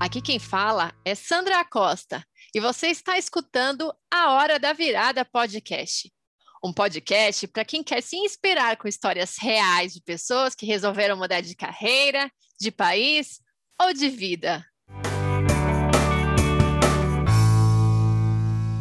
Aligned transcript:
Aqui 0.00 0.22
quem 0.22 0.38
fala 0.38 0.94
é 1.04 1.14
Sandra 1.14 1.60
Acosta 1.60 2.24
e 2.54 2.58
você 2.58 2.86
está 2.86 3.18
escutando 3.18 3.92
a 4.10 4.32
Hora 4.32 4.58
da 4.58 4.72
Virada 4.72 5.26
Podcast. 5.26 6.10
Um 6.64 6.72
podcast 6.72 7.46
para 7.48 7.66
quem 7.66 7.84
quer 7.84 8.02
se 8.02 8.16
inspirar 8.16 8.78
com 8.78 8.88
histórias 8.88 9.36
reais 9.36 9.92
de 9.92 10.00
pessoas 10.00 10.54
que 10.54 10.64
resolveram 10.64 11.18
mudar 11.18 11.42
de 11.42 11.54
carreira, 11.54 12.32
de 12.58 12.70
país 12.70 13.42
ou 13.78 13.92
de 13.92 14.08
vida. 14.08 14.64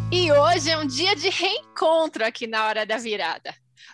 E 0.09 0.31
hoje 0.31 0.69
é 0.69 0.77
um 0.77 0.87
dia 0.87 1.17
de 1.17 1.27
reencontro 1.27 2.25
aqui 2.25 2.47
na 2.47 2.65
Hora 2.65 2.85
da 2.85 2.97
Virada. 2.97 3.53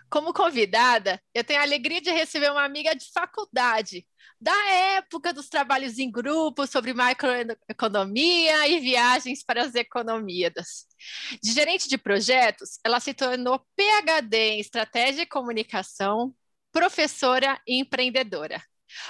Como 0.09 0.33
convidada, 0.33 1.21
eu 1.33 1.43
tenho 1.43 1.59
a 1.59 1.63
alegria 1.63 2.01
de 2.01 2.11
receber 2.11 2.51
uma 2.51 2.63
amiga 2.63 2.95
de 2.95 3.05
faculdade, 3.11 4.05
da 4.39 4.55
época 4.97 5.33
dos 5.33 5.49
trabalhos 5.49 5.97
em 5.97 6.11
grupo 6.11 6.67
sobre 6.67 6.93
macroeconomia 6.93 8.67
e 8.67 8.79
viagens 8.79 9.43
para 9.43 9.63
as 9.63 9.75
economias. 9.75 10.85
De 11.41 11.51
gerente 11.51 11.87
de 11.87 11.97
projetos, 11.97 12.79
ela 12.83 12.99
se 12.99 13.13
tornou 13.13 13.65
PhD 13.75 14.37
em 14.51 14.59
estratégia 14.59 15.23
e 15.23 15.27
comunicação, 15.27 16.33
professora 16.71 17.59
e 17.67 17.79
empreendedora. 17.79 18.61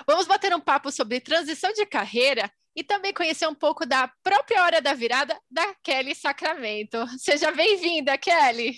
Vamos 0.07 0.27
bater 0.27 0.53
um 0.55 0.59
papo 0.59 0.91
sobre 0.91 1.19
transição 1.19 1.71
de 1.73 1.85
carreira 1.85 2.51
e 2.75 2.83
também 2.83 3.13
conhecer 3.13 3.47
um 3.47 3.55
pouco 3.55 3.85
da 3.85 4.11
própria 4.21 4.63
hora 4.63 4.81
da 4.81 4.93
virada 4.93 5.37
da 5.49 5.73
Kelly 5.75 6.13
Sacramento. 6.13 6.97
Seja 7.17 7.51
bem-vinda, 7.51 8.17
Kelly! 8.17 8.75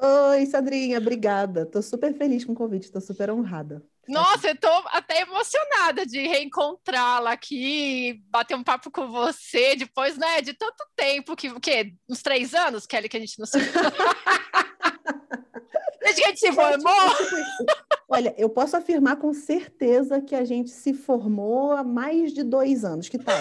Oi, 0.00 0.46
Sandrinha, 0.46 0.98
obrigada. 0.98 1.62
Estou 1.62 1.82
super 1.82 2.12
feliz 2.14 2.44
com 2.44 2.52
o 2.52 2.56
convite, 2.56 2.84
estou 2.84 3.00
super 3.00 3.30
honrada. 3.30 3.82
Nossa, 4.08 4.48
eu 4.48 4.54
estou 4.54 4.82
até 4.88 5.22
emocionada 5.22 6.04
de 6.04 6.26
reencontrá-la 6.26 7.32
aqui, 7.32 8.22
bater 8.28 8.54
um 8.54 8.62
papo 8.62 8.90
com 8.90 9.10
você 9.10 9.76
depois, 9.76 10.18
né, 10.18 10.42
de 10.42 10.52
tanto 10.52 10.84
tempo 10.94 11.34
que, 11.34 11.48
o 11.48 11.58
quê? 11.58 11.94
Uns 12.08 12.20
três 12.20 12.52
anos, 12.54 12.86
Kelly, 12.86 13.08
que 13.08 13.16
a 13.16 13.20
gente 13.20 13.38
não 13.38 13.46
se... 13.46 13.58
Desde 16.00 16.20
que 16.20 16.24
a 16.26 16.28
gente 16.28 16.40
se 16.40 16.52
formou? 16.52 16.92
Olha, 18.06 18.34
eu 18.36 18.50
posso 18.50 18.76
afirmar 18.76 19.16
com 19.16 19.32
certeza 19.32 20.20
que 20.20 20.34
a 20.34 20.44
gente 20.44 20.68
se 20.68 20.92
formou 20.92 21.72
há 21.72 21.82
mais 21.82 22.34
de 22.34 22.42
dois 22.42 22.84
anos, 22.84 23.08
que 23.08 23.18
tal? 23.18 23.40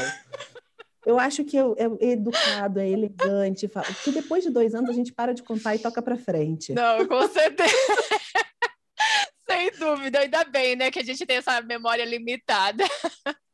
Eu 1.05 1.19
acho 1.19 1.43
que 1.43 1.57
é, 1.57 1.61
é 1.61 2.11
educado, 2.11 2.79
é 2.79 2.89
elegante, 2.89 3.69
que 4.03 4.11
depois 4.11 4.43
de 4.43 4.49
dois 4.49 4.73
anos 4.73 4.89
a 4.89 4.93
gente 4.93 5.11
para 5.11 5.33
de 5.33 5.43
contar 5.43 5.75
e 5.75 5.79
toca 5.79 6.01
para 6.01 6.17
frente. 6.17 6.73
Não, 6.73 7.05
com 7.05 7.27
certeza. 7.27 7.73
Sem 9.49 9.71
dúvida, 9.71 10.19
ainda 10.19 10.45
bem, 10.45 10.75
né, 10.75 10.89
que 10.89 10.99
a 10.99 11.03
gente 11.03 11.25
tem 11.25 11.37
essa 11.37 11.61
memória 11.61 12.05
limitada. 12.05 12.83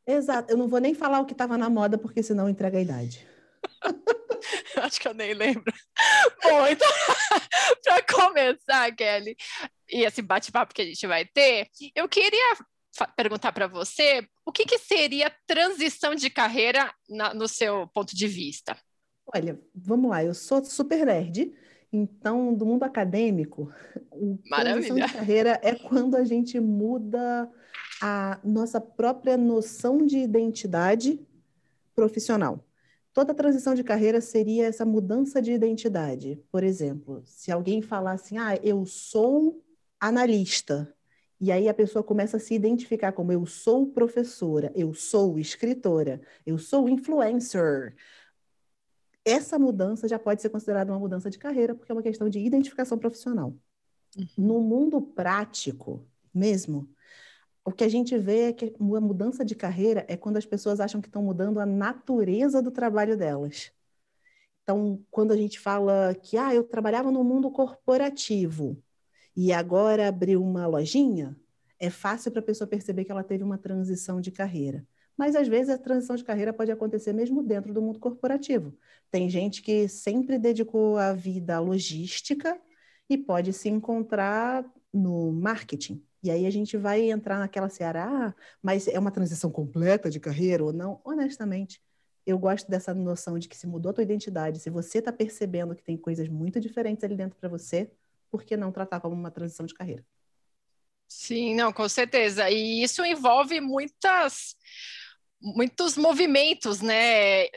Exato, 0.06 0.52
eu 0.52 0.58
não 0.58 0.68
vou 0.68 0.80
nem 0.80 0.94
falar 0.94 1.20
o 1.20 1.26
que 1.26 1.34
estava 1.34 1.58
na 1.58 1.70
moda, 1.70 1.98
porque 1.98 2.22
senão 2.22 2.48
entrega 2.48 2.78
a 2.78 2.82
idade. 2.82 3.28
Acho 4.82 5.00
que 5.00 5.08
eu 5.08 5.14
nem 5.14 5.34
lembro. 5.34 5.74
Bom, 6.44 6.68
então, 6.68 6.88
para 7.84 8.02
começar, 8.04 8.96
Kelly, 8.96 9.36
e 9.90 10.04
esse 10.04 10.22
bate-papo 10.22 10.74
que 10.74 10.82
a 10.82 10.86
gente 10.86 11.06
vai 11.08 11.26
ter, 11.26 11.68
eu 11.96 12.08
queria 12.08 12.56
perguntar 13.16 13.52
para 13.52 13.68
você 13.68 14.28
o 14.46 14.52
que, 14.52 14.66
que, 14.66 14.78
seria 14.78 15.32
transição 15.48 16.16
de 16.16 16.30
carreira 16.30 16.92
na, 17.10 17.34
no 17.34 17.48
seu 17.48 17.88
ponto 17.88 18.16
de 18.16 18.28
vista. 18.28 18.78
Olha, 19.34 19.60
vamos 19.76 20.10
lá, 20.10 20.24
eu 20.24 20.34
sou 20.34 20.64
super 20.66 21.06
nerd, 21.06 21.54
então, 21.92 22.54
do 22.54 22.66
mundo 22.66 22.84
acadêmico, 22.84 23.72
transição 24.50 24.96
de 24.96 25.14
carreira 25.14 25.60
é 25.64 25.74
quando 25.76 26.16
a 26.16 26.24
gente 26.24 26.60
muda 26.60 27.50
a 28.02 28.40
nossa 28.44 28.80
própria 28.80 29.36
noção 29.36 30.06
de 30.06 30.18
identidade 30.18 31.20
profissional. 31.96 32.64
Toda 33.12 33.34
transição 33.34 33.74
de 33.74 33.84
carreira 33.84 34.22
seria 34.22 34.68
essa 34.68 34.86
mudança 34.86 35.42
de 35.42 35.52
identidade. 35.52 36.42
Por 36.52 36.64
exemplo, 36.64 37.24
se 37.26 37.52
alguém 37.52 37.82
falar 37.82 38.14
assim, 38.14 38.38
ah, 38.38 38.56
eu 38.64 38.86
sou 38.86 39.62
analista, 40.00 40.94
e 41.40 41.52
aí 41.52 41.70
a 41.70 41.74
pessoa 41.74 42.04
começa 42.04 42.38
a 42.38 42.40
se 42.40 42.54
identificar 42.54 43.14
como 43.14 43.32
eu 43.32 43.46
sou 43.46 43.88
professora, 43.88 44.72
eu 44.76 44.94
sou 44.94 45.40
escritora, 45.40 46.22
eu 46.46 46.58
sou 46.58 46.90
influencer. 46.90 47.96
Essa 49.24 49.58
mudança 49.58 50.08
já 50.08 50.20
pode 50.20 50.42
ser 50.42 50.50
considerada 50.50 50.92
uma 50.92 51.00
mudança 51.00 51.30
de 51.30 51.38
carreira, 51.38 51.74
porque 51.74 51.92
é 51.92 51.96
uma 51.96 52.04
questão 52.04 52.28
de 52.28 52.40
identificação 52.40 52.98
profissional. 52.98 53.56
Uhum. 54.18 54.28
No 54.38 54.62
mundo 54.62 55.02
prático 55.02 56.06
mesmo, 56.34 56.90
o 57.64 57.72
que 57.72 57.84
a 57.84 57.90
gente 57.90 58.18
vê 58.18 58.50
é 58.50 58.54
que 58.54 58.76
uma 58.80 59.00
mudança 59.00 59.46
de 59.46 59.56
carreira 59.56 60.06
é 60.10 60.18
quando 60.18 60.38
as 60.38 60.46
pessoas 60.46 60.80
acham 60.80 61.00
que 61.00 61.08
estão 61.08 61.24
mudando 61.24 61.60
a 61.60 61.66
natureza 61.66 62.62
do 62.62 62.72
trabalho 62.72 63.16
delas. 63.16 63.72
Então, 64.64 65.04
quando 65.10 65.32
a 65.32 65.38
gente 65.38 65.60
fala 65.60 66.14
que 66.16 66.38
ah, 66.38 66.54
eu 66.54 66.64
trabalhava 66.64 67.12
no 67.12 67.24
mundo 67.24 67.50
corporativo, 67.50 68.82
e 69.42 69.54
agora 69.54 70.10
abriu 70.10 70.44
uma 70.44 70.68
lojinha, 70.68 71.34
é 71.80 71.90
fácil 71.90 72.30
para 72.30 72.42
a 72.42 72.44
pessoa 72.44 72.68
perceber 72.68 73.06
que 73.06 73.12
ela 73.12 73.24
teve 73.24 73.42
uma 73.42 73.58
transição 73.58 74.20
de 74.20 74.32
carreira. 74.32 74.86
Mas 75.16 75.34
às 75.34 75.48
vezes 75.48 75.70
a 75.70 75.78
transição 75.78 76.18
de 76.18 76.26
carreira 76.26 76.52
pode 76.52 76.70
acontecer 76.74 77.14
mesmo 77.14 77.42
dentro 77.42 77.74
do 77.74 77.82
mundo 77.82 78.00
corporativo. 78.00 78.78
Tem 79.10 79.30
gente 79.30 79.62
que 79.62 79.88
sempre 79.88 80.38
dedicou 80.38 80.98
a 80.98 81.14
vida 81.14 81.56
à 81.56 81.60
logística 81.62 82.60
e 83.10 83.18
pode 83.18 83.54
se 83.54 83.70
encontrar 83.70 84.70
no 84.94 85.32
marketing. 85.32 86.04
E 86.22 86.30
aí 86.30 86.46
a 86.46 86.50
gente 86.50 86.76
vai 86.76 87.10
entrar 87.10 87.40
naquela 87.40 87.70
seara, 87.70 88.04
ah, 88.10 88.36
mas 88.62 88.90
é 88.90 89.00
uma 89.00 89.10
transição 89.10 89.50
completa 89.50 90.10
de 90.10 90.20
carreira 90.20 90.66
ou 90.66 90.74
não? 90.74 91.00
Honestamente, 91.02 91.82
eu 92.26 92.38
gosto 92.38 92.70
dessa 92.70 92.94
noção 92.94 93.40
de 93.40 93.48
que 93.48 93.56
se 93.56 93.66
mudou 93.66 93.92
a 93.92 93.94
tua 93.94 94.04
identidade, 94.04 94.60
se 94.60 94.70
você 94.70 95.00
está 95.00 95.14
percebendo 95.14 95.74
que 95.74 95.84
tem 95.84 95.96
coisas 95.96 96.28
muito 96.28 96.60
diferentes 96.60 97.06
ali 97.06 97.16
dentro 97.16 97.40
para 97.40 97.48
você, 97.48 97.90
por 98.32 98.44
que 98.44 98.58
não 98.58 98.72
tratar 98.72 99.00
como 99.00 99.16
uma 99.16 99.32
transição 99.32 99.66
de 99.66 99.74
carreira? 99.74 100.06
Sim, 101.08 101.56
não, 101.56 101.74
com 101.74 101.90
certeza. 101.90 102.50
E 102.50 102.84
isso 102.84 103.04
envolve 103.04 103.60
muitas, 103.60 104.56
muitos 105.42 105.98
movimentos, 105.98 106.82
né? 106.82 107.48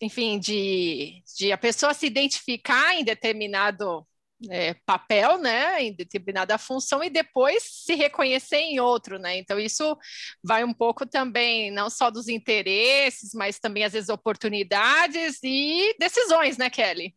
Enfim, 0.00 0.38
de, 0.38 1.22
de 1.36 1.52
a 1.52 1.58
pessoa 1.58 1.94
se 1.94 2.06
identificar 2.06 2.94
em 2.94 3.04
determinado 3.04 4.06
é, 4.50 4.74
papel, 4.86 5.38
né, 5.38 5.82
em 5.82 5.92
determinada 5.92 6.58
função 6.58 7.02
e 7.02 7.10
depois 7.10 7.62
se 7.62 7.94
reconhecer 7.94 8.56
em 8.56 8.80
outro, 8.80 9.18
né? 9.18 9.36
Então 9.36 9.58
isso 9.58 9.96
vai 10.42 10.64
um 10.64 10.72
pouco 10.72 11.06
também 11.06 11.70
não 11.70 11.88
só 11.90 12.10
dos 12.10 12.28
interesses, 12.28 13.32
mas 13.34 13.58
também 13.58 13.84
às 13.84 13.92
vezes 13.92 14.08
oportunidades 14.08 15.38
e 15.42 15.94
decisões, 15.98 16.56
né, 16.56 16.70
Kelly? 16.70 17.12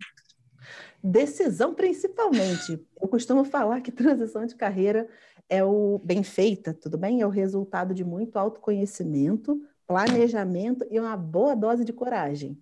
Decisão, 1.07 1.71
principalmente. 1.75 2.83
Eu 2.99 3.07
costumo 3.07 3.43
falar 3.43 3.79
que 3.81 3.91
transição 3.91 4.43
de 4.43 4.55
carreira 4.55 5.07
é 5.47 5.63
o 5.63 6.01
bem 6.03 6.23
feita, 6.23 6.73
tudo 6.73 6.97
bem? 6.97 7.21
É 7.21 7.27
o 7.27 7.29
resultado 7.29 7.93
de 7.93 8.03
muito 8.03 8.37
autoconhecimento, 8.37 9.61
planejamento 9.85 10.83
e 10.89 10.99
uma 10.99 11.15
boa 11.15 11.55
dose 11.55 11.85
de 11.85 11.93
coragem. 11.93 12.59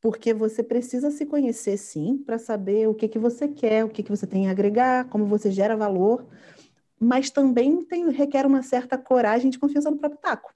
Porque 0.00 0.32
você 0.32 0.62
precisa 0.62 1.10
se 1.10 1.26
conhecer, 1.26 1.76
sim, 1.76 2.22
para 2.24 2.38
saber 2.38 2.88
o 2.88 2.94
que, 2.94 3.08
que 3.08 3.18
você 3.18 3.48
quer, 3.48 3.84
o 3.84 3.88
que, 3.88 4.04
que 4.04 4.10
você 4.10 4.28
tem 4.28 4.46
a 4.46 4.52
agregar, 4.52 5.08
como 5.08 5.26
você 5.26 5.50
gera 5.50 5.76
valor, 5.76 6.24
mas 7.00 7.30
também 7.30 7.84
tem, 7.84 8.08
requer 8.10 8.46
uma 8.46 8.62
certa 8.62 8.96
coragem 8.96 9.50
de 9.50 9.58
confiança 9.58 9.90
no 9.90 9.98
próprio 9.98 10.20
taco. 10.20 10.54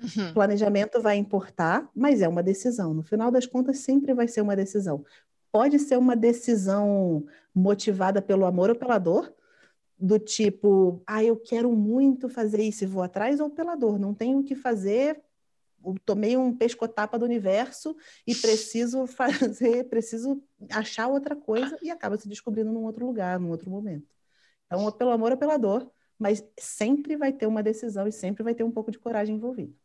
Uhum. 0.00 0.32
Planejamento 0.32 1.02
vai 1.02 1.18
importar, 1.18 1.86
mas 1.94 2.22
é 2.22 2.28
uma 2.28 2.42
decisão. 2.42 2.94
No 2.94 3.02
final 3.02 3.30
das 3.30 3.44
contas, 3.44 3.80
sempre 3.80 4.14
vai 4.14 4.26
ser 4.26 4.40
uma 4.40 4.56
decisão 4.56 5.04
pode 5.52 5.78
ser 5.78 5.98
uma 5.98 6.16
decisão 6.16 7.24
motivada 7.54 8.22
pelo 8.22 8.46
amor 8.46 8.70
ou 8.70 8.76
pela 8.76 8.98
dor, 8.98 9.32
do 9.98 10.18
tipo, 10.18 11.00
ah, 11.06 11.22
eu 11.22 11.36
quero 11.36 11.70
muito 11.70 12.28
fazer 12.28 12.62
isso 12.62 12.82
e 12.82 12.86
vou 12.86 13.02
atrás, 13.02 13.38
ou 13.38 13.48
pela 13.50 13.76
dor, 13.76 14.00
não 14.00 14.12
tenho 14.12 14.40
o 14.40 14.44
que 14.44 14.56
fazer, 14.56 15.22
tomei 16.04 16.36
um 16.36 16.56
pescotapa 16.56 17.18
do 17.18 17.24
universo 17.24 17.96
e 18.26 18.34
preciso 18.34 19.06
fazer, 19.06 19.84
preciso 19.88 20.42
achar 20.70 21.06
outra 21.06 21.36
coisa 21.36 21.78
e 21.82 21.90
acaba 21.90 22.16
se 22.16 22.28
descobrindo 22.28 22.72
num 22.72 22.84
outro 22.84 23.06
lugar, 23.06 23.38
num 23.38 23.50
outro 23.50 23.70
momento. 23.70 24.08
Então, 24.66 24.84
ou 24.84 24.92
pelo 24.92 25.10
amor 25.10 25.32
ou 25.32 25.38
pela 25.38 25.56
dor, 25.56 25.88
mas 26.18 26.42
sempre 26.58 27.16
vai 27.16 27.32
ter 27.32 27.46
uma 27.46 27.62
decisão 27.62 28.06
e 28.06 28.12
sempre 28.12 28.42
vai 28.42 28.54
ter 28.54 28.64
um 28.64 28.70
pouco 28.70 28.90
de 28.90 28.98
coragem 28.98 29.36
envolvido. 29.36 29.76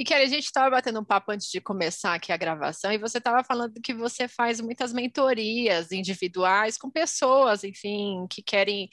E 0.00 0.04
que 0.04 0.14
a 0.14 0.24
gente 0.24 0.46
estava 0.46 0.70
batendo 0.70 0.98
um 0.98 1.04
papo 1.04 1.30
antes 1.30 1.50
de 1.50 1.60
começar 1.60 2.14
aqui 2.14 2.32
a 2.32 2.36
gravação, 2.38 2.90
e 2.90 2.96
você 2.96 3.18
estava 3.18 3.44
falando 3.44 3.82
que 3.82 3.92
você 3.92 4.26
faz 4.26 4.58
muitas 4.58 4.94
mentorias 4.94 5.92
individuais 5.92 6.78
com 6.78 6.90
pessoas, 6.90 7.64
enfim, 7.64 8.26
que 8.30 8.42
querem 8.42 8.88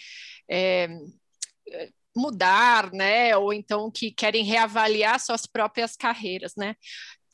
é, 0.52 0.90
mudar, 2.14 2.92
né? 2.92 3.38
Ou 3.38 3.54
então 3.54 3.90
que 3.90 4.12
querem 4.12 4.44
reavaliar 4.44 5.18
suas 5.18 5.46
próprias 5.46 5.96
carreiras, 5.96 6.56
né? 6.58 6.76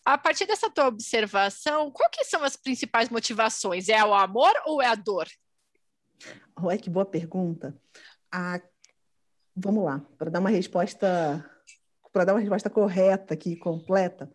A 0.05 0.19
partir 0.19 0.45
dessa 0.45 0.69
tua 0.69 0.89
observação, 0.89 1.91
que 2.11 2.25
são 2.25 2.43
as 2.43 2.55
principais 2.55 3.09
motivações? 3.09 3.89
É 3.89 4.05
o 4.05 4.13
amor 4.13 4.53
ou 4.67 4.83
é 4.83 4.85
a 4.85 4.93
dor? 4.93 5.27
Ué, 6.61 6.77
que 6.77 6.91
boa 6.91 7.07
pergunta. 7.07 7.75
Ah, 8.31 8.61
vamos 9.55 9.83
lá, 9.83 9.99
para 10.15 10.29
dar 10.29 10.41
uma 10.41 10.51
resposta 10.51 11.49
para 12.13 12.25
dar 12.25 12.33
uma 12.33 12.39
resposta 12.39 12.69
correta 12.69 13.33
aqui, 13.33 13.56
completa, 13.56 14.31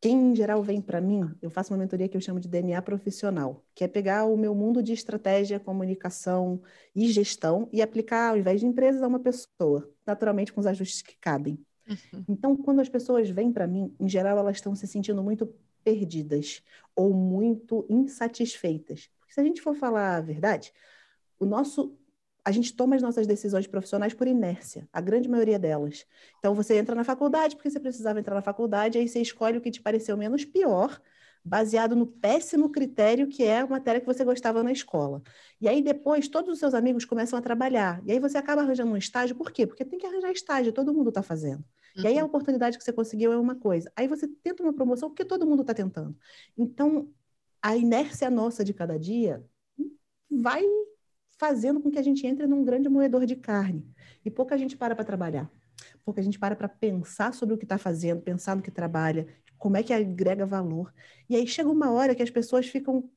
quem 0.00 0.30
em 0.32 0.34
geral 0.34 0.62
vem 0.62 0.80
para 0.80 0.98
mim, 0.98 1.30
eu 1.42 1.50
faço 1.50 1.74
uma 1.74 1.78
mentoria 1.78 2.08
que 2.08 2.16
eu 2.16 2.20
chamo 2.22 2.40
de 2.40 2.48
DNA 2.48 2.80
profissional, 2.80 3.62
que 3.74 3.84
é 3.84 3.88
pegar 3.88 4.24
o 4.24 4.36
meu 4.36 4.54
mundo 4.54 4.82
de 4.82 4.94
estratégia, 4.94 5.60
comunicação 5.60 6.62
e 6.96 7.08
gestão 7.08 7.68
e 7.70 7.82
aplicar, 7.82 8.30
ao 8.30 8.38
invés 8.38 8.60
de 8.60 8.66
empresas, 8.66 9.02
a 9.02 9.08
uma 9.08 9.20
pessoa, 9.20 9.90
naturalmente 10.06 10.54
com 10.54 10.60
os 10.60 10.66
ajustes 10.66 11.02
que 11.02 11.18
cabem. 11.20 11.58
Uhum. 11.86 12.24
Então, 12.28 12.56
quando 12.56 12.80
as 12.80 12.88
pessoas 12.88 13.28
vêm 13.28 13.52
para 13.52 13.66
mim, 13.66 13.94
em 14.00 14.08
geral, 14.08 14.38
elas 14.38 14.56
estão 14.56 14.74
se 14.74 14.86
sentindo 14.86 15.22
muito 15.22 15.52
perdidas 15.84 16.62
ou 16.96 17.12
muito 17.12 17.84
insatisfeitas. 17.90 19.10
Porque 19.18 19.34
se 19.34 19.40
a 19.40 19.44
gente 19.44 19.60
for 19.60 19.74
falar 19.74 20.16
a 20.16 20.20
verdade, 20.22 20.72
o 21.38 21.44
nosso 21.44 21.94
a 22.50 22.52
gente 22.52 22.74
toma 22.74 22.96
as 22.96 23.02
nossas 23.02 23.26
decisões 23.26 23.66
profissionais 23.66 24.12
por 24.12 24.26
inércia, 24.26 24.88
a 24.92 25.00
grande 25.00 25.28
maioria 25.28 25.58
delas. 25.58 26.04
Então, 26.38 26.52
você 26.52 26.76
entra 26.76 26.96
na 26.96 27.04
faculdade 27.04 27.54
porque 27.54 27.70
você 27.70 27.78
precisava 27.78 28.18
entrar 28.18 28.34
na 28.34 28.42
faculdade, 28.42 28.98
aí 28.98 29.08
você 29.08 29.20
escolhe 29.20 29.56
o 29.56 29.60
que 29.60 29.70
te 29.70 29.80
pareceu 29.80 30.16
menos 30.16 30.44
pior, 30.44 31.00
baseado 31.44 31.94
no 31.94 32.06
péssimo 32.06 32.68
critério 32.68 33.28
que 33.28 33.44
é 33.44 33.60
a 33.60 33.66
matéria 33.66 34.00
que 34.00 34.06
você 34.06 34.24
gostava 34.24 34.64
na 34.64 34.72
escola. 34.72 35.22
E 35.60 35.68
aí, 35.68 35.80
depois, 35.80 36.28
todos 36.28 36.52
os 36.52 36.58
seus 36.58 36.74
amigos 36.74 37.04
começam 37.04 37.38
a 37.38 37.42
trabalhar. 37.42 38.02
E 38.04 38.10
aí, 38.10 38.18
você 38.18 38.36
acaba 38.36 38.62
arranjando 38.62 38.90
um 38.90 38.96
estágio. 38.96 39.36
Por 39.36 39.52
quê? 39.52 39.64
Porque 39.64 39.84
tem 39.84 39.98
que 39.98 40.06
arranjar 40.06 40.32
estágio, 40.32 40.72
todo 40.72 40.92
mundo 40.92 41.10
está 41.10 41.22
fazendo. 41.22 41.64
Uhum. 41.96 42.02
E 42.02 42.06
aí, 42.08 42.18
a 42.18 42.22
uhum. 42.22 42.26
oportunidade 42.26 42.76
que 42.76 42.82
você 42.82 42.92
conseguiu 42.92 43.32
é 43.32 43.38
uma 43.38 43.54
coisa. 43.54 43.90
Aí, 43.94 44.08
você 44.08 44.26
tenta 44.26 44.62
uma 44.62 44.72
promoção 44.72 45.08
porque 45.08 45.24
todo 45.24 45.46
mundo 45.46 45.60
está 45.60 45.72
tentando. 45.72 46.16
Então, 46.58 47.08
a 47.62 47.76
inércia 47.76 48.28
nossa 48.28 48.64
de 48.64 48.74
cada 48.74 48.98
dia 48.98 49.40
vai 50.28 50.64
fazendo 51.40 51.80
com 51.80 51.90
que 51.90 51.98
a 51.98 52.02
gente 52.02 52.26
entre 52.26 52.46
num 52.46 52.62
grande 52.62 52.86
moedor 52.90 53.24
de 53.24 53.34
carne. 53.34 53.82
E 54.22 54.30
pouca 54.30 54.58
gente 54.58 54.76
para 54.76 54.94
para 54.94 55.06
trabalhar. 55.06 55.50
Pouca 56.04 56.22
gente 56.22 56.38
para 56.38 56.54
para 56.54 56.68
pensar 56.68 57.32
sobre 57.32 57.54
o 57.54 57.58
que 57.58 57.64
está 57.64 57.78
fazendo, 57.78 58.20
pensar 58.20 58.54
no 58.54 58.60
que 58.60 58.70
trabalha, 58.70 59.26
como 59.56 59.78
é 59.78 59.82
que 59.82 59.94
agrega 59.94 60.44
valor. 60.44 60.92
E 61.30 61.34
aí 61.34 61.46
chega 61.46 61.70
uma 61.70 61.90
hora 61.90 62.14
que 62.14 62.22
as 62.22 62.28
pessoas 62.28 62.66
ficam 62.66 63.08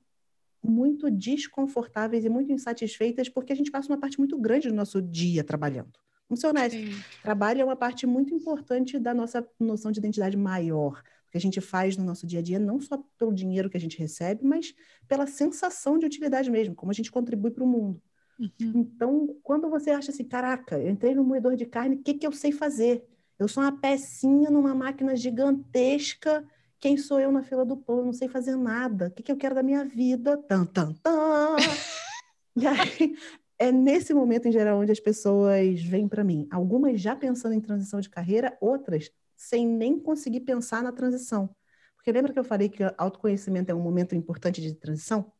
muito 0.63 1.11
desconfortáveis 1.11 2.23
e 2.23 2.29
muito 2.29 2.49
insatisfeitas 2.53 3.27
porque 3.27 3.51
a 3.51 3.55
gente 3.55 3.69
passa 3.69 3.89
uma 3.91 3.99
parte 3.99 4.17
muito 4.17 4.37
grande 4.37 4.69
do 4.69 4.73
nosso 4.73 5.01
dia 5.01 5.43
trabalhando. 5.43 5.91
Vamos 6.29 6.39
ser 6.39 6.47
honestos. 6.47 6.79
Trabalho 7.21 7.59
é 7.59 7.65
uma 7.65 7.75
parte 7.75 8.07
muito 8.07 8.33
importante 8.33 8.97
da 8.97 9.13
nossa 9.13 9.45
noção 9.59 9.91
de 9.91 9.99
identidade 9.99 10.37
maior, 10.37 11.03
que 11.29 11.37
a 11.37 11.41
gente 11.41 11.59
faz 11.59 11.97
no 11.97 12.05
nosso 12.05 12.25
dia 12.25 12.39
a 12.39 12.41
dia, 12.41 12.57
não 12.57 12.79
só 12.79 13.03
pelo 13.17 13.33
dinheiro 13.33 13.69
que 13.69 13.75
a 13.75 13.79
gente 13.79 13.99
recebe, 13.99 14.45
mas 14.45 14.73
pela 15.09 15.27
sensação 15.27 15.99
de 15.99 16.05
utilidade 16.05 16.49
mesmo, 16.49 16.73
como 16.73 16.89
a 16.89 16.95
gente 16.95 17.11
contribui 17.11 17.51
para 17.51 17.65
o 17.65 17.67
mundo. 17.67 18.01
Uhum. 18.43 18.71
Então, 18.75 19.35
quando 19.41 19.69
você 19.69 19.91
acha 19.91 20.11
assim, 20.11 20.23
caraca, 20.23 20.77
eu 20.77 20.89
entrei 20.89 21.15
no 21.15 21.23
moedor 21.23 21.55
de 21.55 21.65
carne, 21.65 21.95
o 21.95 22.03
que, 22.03 22.13
que 22.13 22.27
eu 22.27 22.31
sei 22.31 22.51
fazer? 22.51 23.07
Eu 23.39 23.47
sou 23.47 23.63
uma 23.63 23.79
pecinha 23.79 24.49
numa 24.49 24.75
máquina 24.75 25.15
gigantesca. 25.15 26.45
Quem 26.79 26.97
sou 26.97 27.19
eu 27.19 27.31
na 27.31 27.43
fila 27.43 27.65
do 27.65 27.77
pão? 27.77 27.99
Eu 27.99 28.05
não 28.05 28.13
sei 28.13 28.27
fazer 28.27 28.55
nada. 28.55 29.07
O 29.07 29.11
que, 29.11 29.23
que 29.23 29.31
eu 29.31 29.37
quero 29.37 29.55
da 29.55 29.63
minha 29.63 29.85
vida? 29.85 30.37
Tan, 30.37 30.65
tan, 30.65 30.93
tan. 31.01 31.55
e 32.55 32.67
aí, 32.67 33.15
é 33.57 33.71
nesse 33.71 34.13
momento, 34.13 34.47
em 34.47 34.51
geral, 34.51 34.79
onde 34.79 34.91
as 34.91 34.99
pessoas 34.99 35.81
vêm 35.81 36.07
para 36.07 36.23
mim. 36.23 36.47
Algumas 36.51 36.99
já 36.99 37.15
pensando 37.15 37.53
em 37.53 37.61
transição 37.61 37.99
de 37.99 38.09
carreira, 38.09 38.57
outras 38.59 39.09
sem 39.35 39.67
nem 39.67 39.99
conseguir 39.99 40.41
pensar 40.41 40.83
na 40.83 40.91
transição. 40.91 41.49
Porque 41.95 42.11
lembra 42.11 42.33
que 42.33 42.39
eu 42.39 42.43
falei 42.43 42.69
que 42.69 42.83
autoconhecimento 42.97 43.71
é 43.71 43.75
um 43.75 43.81
momento 43.81 44.15
importante 44.15 44.61
de 44.61 44.73
transição? 44.73 45.31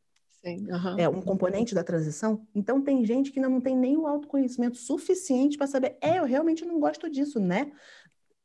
Uhum. 0.44 0.98
é 0.98 1.08
um 1.08 1.22
componente 1.22 1.74
da 1.74 1.82
transição. 1.82 2.46
Então 2.54 2.82
tem 2.82 3.04
gente 3.04 3.32
que 3.32 3.40
não 3.40 3.60
tem 3.60 3.76
nem 3.76 3.96
o 3.96 4.06
autoconhecimento 4.06 4.76
suficiente 4.76 5.56
para 5.56 5.66
saber, 5.66 5.96
é, 6.00 6.18
eu 6.18 6.24
realmente 6.24 6.64
não 6.64 6.78
gosto 6.78 7.08
disso, 7.10 7.40
né? 7.40 7.72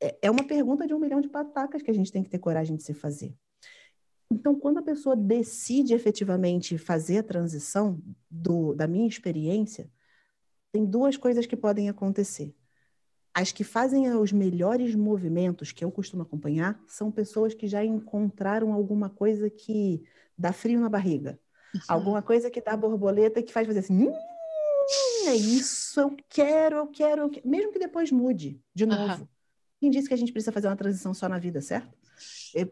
É, 0.01 0.17
é 0.23 0.31
uma 0.31 0.43
pergunta 0.45 0.87
de 0.87 0.93
um 0.93 0.99
milhão 0.99 1.19
de 1.19 1.27
patacas 1.27 1.81
que 1.81 1.91
a 1.91 1.93
gente 1.93 2.11
tem 2.11 2.23
que 2.23 2.29
ter 2.29 2.39
coragem 2.39 2.77
de 2.77 2.83
se 2.83 2.93
fazer. 2.93 3.35
Então, 4.31 4.55
quando 4.55 4.77
a 4.77 4.83
pessoa 4.83 5.15
decide 5.15 5.93
efetivamente 5.93 6.77
fazer 6.77 7.17
a 7.17 7.23
transição, 7.23 7.99
do, 8.29 8.75
da 8.75 8.87
minha 8.87 9.07
experiência, 9.07 9.89
tem 10.71 10.85
duas 10.85 11.17
coisas 11.17 11.45
que 11.45 11.57
podem 11.57 11.89
acontecer. 11.89 12.55
As 13.33 13.51
que 13.51 13.63
fazem 13.63 14.11
os 14.13 14.31
melhores 14.31 14.95
movimentos 14.95 15.71
que 15.71 15.83
eu 15.83 15.91
costumo 15.91 16.23
acompanhar 16.23 16.79
são 16.87 17.11
pessoas 17.11 17.53
que 17.53 17.67
já 17.67 17.83
encontraram 17.83 18.71
alguma 18.71 19.09
coisa 19.09 19.49
que 19.49 20.03
dá 20.37 20.53
frio 20.53 20.79
na 20.79 20.89
barriga, 20.89 21.39
Alguma 21.87 22.21
coisa 22.21 22.49
que 22.49 22.61
dá 22.61 22.75
borboleta 22.75 23.43
que 23.43 23.53
faz 23.53 23.67
fazer 23.67 23.79
assim, 23.79 24.07
hum, 24.07 24.13
é 25.27 25.35
isso, 25.35 25.99
eu 25.99 26.17
quero, 26.27 26.77
eu 26.77 26.87
quero, 26.87 27.21
eu 27.23 27.29
quero, 27.29 27.47
mesmo 27.47 27.71
que 27.71 27.79
depois 27.79 28.11
mude 28.11 28.61
de 28.73 28.85
novo. 28.85 29.21
Uhum. 29.21 29.27
Quem 29.79 29.89
disse 29.89 30.07
que 30.07 30.13
a 30.13 30.17
gente 30.17 30.31
precisa 30.31 30.51
fazer 30.51 30.67
uma 30.67 30.75
transição 30.75 31.13
só 31.13 31.29
na 31.29 31.39
vida, 31.39 31.61
certo? 31.61 31.97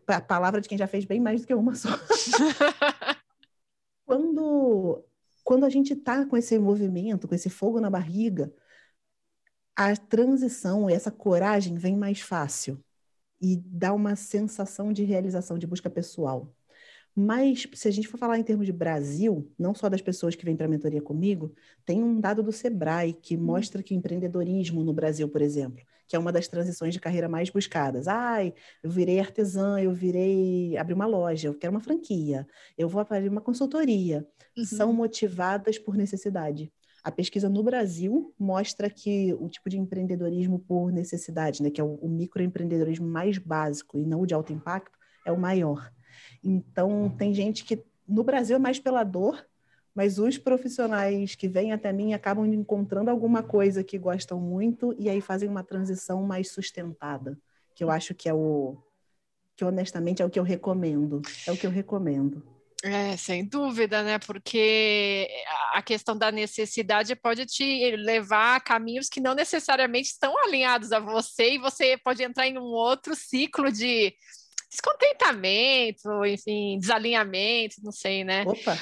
A 0.07 0.19
palavra 0.19 0.59
de 0.59 0.67
quem 0.67 0.77
já 0.77 0.87
fez 0.87 1.05
bem 1.05 1.19
mais 1.19 1.41
do 1.41 1.47
que 1.47 1.53
uma 1.53 1.75
só. 1.75 1.89
quando, 4.05 5.03
quando 5.43 5.65
a 5.65 5.69
gente 5.69 5.93
está 5.93 6.25
com 6.25 6.35
esse 6.35 6.57
movimento, 6.57 7.27
com 7.27 7.35
esse 7.35 7.49
fogo 7.49 7.79
na 7.79 7.89
barriga, 7.89 8.51
a 9.75 9.95
transição, 9.95 10.89
essa 10.89 11.11
coragem 11.11 11.75
vem 11.75 11.95
mais 11.95 12.19
fácil 12.19 12.83
e 13.39 13.55
dá 13.55 13.93
uma 13.93 14.15
sensação 14.15 14.91
de 14.91 15.03
realização, 15.03 15.57
de 15.57 15.67
busca 15.67 15.89
pessoal. 15.89 16.51
Mas, 17.19 17.67
se 17.73 17.87
a 17.87 17.91
gente 17.91 18.07
for 18.07 18.19
falar 18.19 18.37
em 18.37 18.43
termos 18.43 18.67
de 18.67 18.71
Brasil, 18.71 19.51
não 19.57 19.73
só 19.73 19.89
das 19.89 20.03
pessoas 20.03 20.35
que 20.35 20.45
vêm 20.45 20.55
para 20.55 20.67
a 20.67 20.69
mentoria 20.69 21.01
comigo, 21.01 21.51
tem 21.83 22.03
um 22.03 22.21
dado 22.21 22.43
do 22.43 22.51
Sebrae 22.51 23.11
que 23.11 23.35
hum. 23.35 23.41
mostra 23.41 23.81
que 23.81 23.95
o 23.95 23.97
empreendedorismo 23.97 24.83
no 24.83 24.93
Brasil, 24.93 25.27
por 25.27 25.41
exemplo, 25.41 25.83
que 26.07 26.15
é 26.15 26.19
uma 26.19 26.31
das 26.31 26.47
transições 26.47 26.93
de 26.93 26.99
carreira 26.99 27.27
mais 27.27 27.49
buscadas. 27.49 28.07
Ai, 28.07 28.53
eu 28.83 28.91
virei 28.91 29.19
artesã, 29.19 29.79
eu 29.79 29.91
virei 29.91 30.77
abrir 30.77 30.93
uma 30.93 31.07
loja, 31.07 31.47
eu 31.47 31.55
quero 31.55 31.73
uma 31.73 31.81
franquia, 31.81 32.47
eu 32.77 32.87
vou 32.87 33.01
abrir 33.01 33.29
uma 33.29 33.41
consultoria. 33.41 34.23
Uhum. 34.55 34.63
São 34.63 34.93
motivadas 34.93 35.79
por 35.79 35.97
necessidade. 35.97 36.71
A 37.03 37.11
pesquisa 37.11 37.49
no 37.49 37.63
Brasil 37.63 38.31
mostra 38.37 38.91
que 38.91 39.33
o 39.39 39.49
tipo 39.49 39.71
de 39.71 39.79
empreendedorismo 39.79 40.59
por 40.59 40.91
necessidade, 40.91 41.63
né, 41.63 41.71
que 41.71 41.81
é 41.81 41.83
o, 41.83 41.95
o 41.95 42.07
microempreendedorismo 42.07 43.07
mais 43.07 43.39
básico 43.39 43.97
e 43.97 44.05
não 44.05 44.21
o 44.21 44.25
de 44.27 44.35
alto 44.35 44.53
impacto, 44.53 44.95
é 45.25 45.31
o 45.31 45.39
maior. 45.39 45.91
Então, 46.43 47.13
tem 47.17 47.33
gente 47.33 47.63
que 47.63 47.83
no 48.07 48.23
Brasil 48.23 48.55
é 48.55 48.59
mais 48.59 48.79
pela 48.79 49.03
dor, 49.03 49.45
mas 49.93 50.19
os 50.19 50.37
profissionais 50.37 51.35
que 51.35 51.47
vêm 51.47 51.73
até 51.73 51.91
mim 51.91 52.13
acabam 52.13 52.45
encontrando 52.45 53.09
alguma 53.09 53.41
coisa 53.41 53.83
que 53.83 53.97
gostam 53.97 54.39
muito 54.39 54.95
e 54.97 55.09
aí 55.09 55.19
fazem 55.19 55.49
uma 55.49 55.63
transição 55.63 56.21
mais 56.23 56.51
sustentada, 56.51 57.37
que 57.73 57.83
eu 57.83 57.89
acho 57.89 58.13
que 58.13 58.29
é 58.29 58.33
o 58.33 58.77
que 59.55 59.65
honestamente 59.65 60.21
é 60.21 60.25
o 60.25 60.29
que 60.29 60.37
eu 60.37 60.43
recomendo, 60.43 61.19
é 61.47 61.51
o 61.51 61.57
que 61.57 61.65
eu 61.65 61.71
recomendo. 61.71 62.43
É, 62.83 63.17
sem 63.17 63.43
dúvida, 63.43 64.03
né? 64.03 64.19
Porque 64.19 65.27
a 65.73 65.81
questão 65.81 66.15
da 66.15 66.31
necessidade 66.31 67.15
pode 67.15 67.47
te 67.47 67.95
levar 67.95 68.57
a 68.57 68.59
caminhos 68.59 69.09
que 69.09 69.19
não 69.19 69.33
necessariamente 69.33 70.09
estão 70.09 70.37
alinhados 70.45 70.91
a 70.91 70.99
você 70.99 71.55
e 71.55 71.57
você 71.57 71.97
pode 71.97 72.21
entrar 72.21 72.47
em 72.47 72.59
um 72.59 72.65
outro 72.65 73.15
ciclo 73.15 73.71
de 73.71 74.13
descontentamento, 74.69 76.25
enfim, 76.25 76.77
desalinhamento, 76.79 77.75
não 77.83 77.91
sei, 77.91 78.23
né? 78.23 78.43
Opa! 78.45 78.77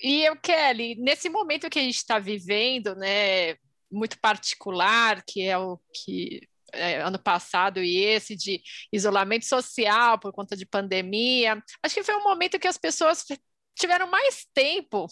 E 0.00 0.24
eu, 0.24 0.36
Kelly, 0.36 0.94
nesse 0.96 1.28
momento 1.28 1.70
que 1.70 1.78
a 1.78 1.82
gente 1.82 1.96
está 1.96 2.18
vivendo, 2.18 2.94
né, 2.94 3.54
muito 3.90 4.18
particular, 4.20 5.22
que 5.26 5.42
é 5.42 5.56
o 5.56 5.78
que 5.92 6.40
é, 6.72 7.00
ano 7.00 7.18
passado 7.18 7.82
e 7.82 7.98
esse 7.98 8.36
de 8.36 8.60
isolamento 8.92 9.46
social 9.46 10.18
por 10.18 10.32
conta 10.32 10.56
de 10.56 10.66
pandemia, 10.66 11.62
acho 11.82 11.94
que 11.94 12.02
foi 12.02 12.14
um 12.16 12.24
momento 12.24 12.58
que 12.58 12.68
as 12.68 12.76
pessoas 12.76 13.24
tiveram 13.74 14.06
mais 14.10 14.46
tempo 14.52 15.06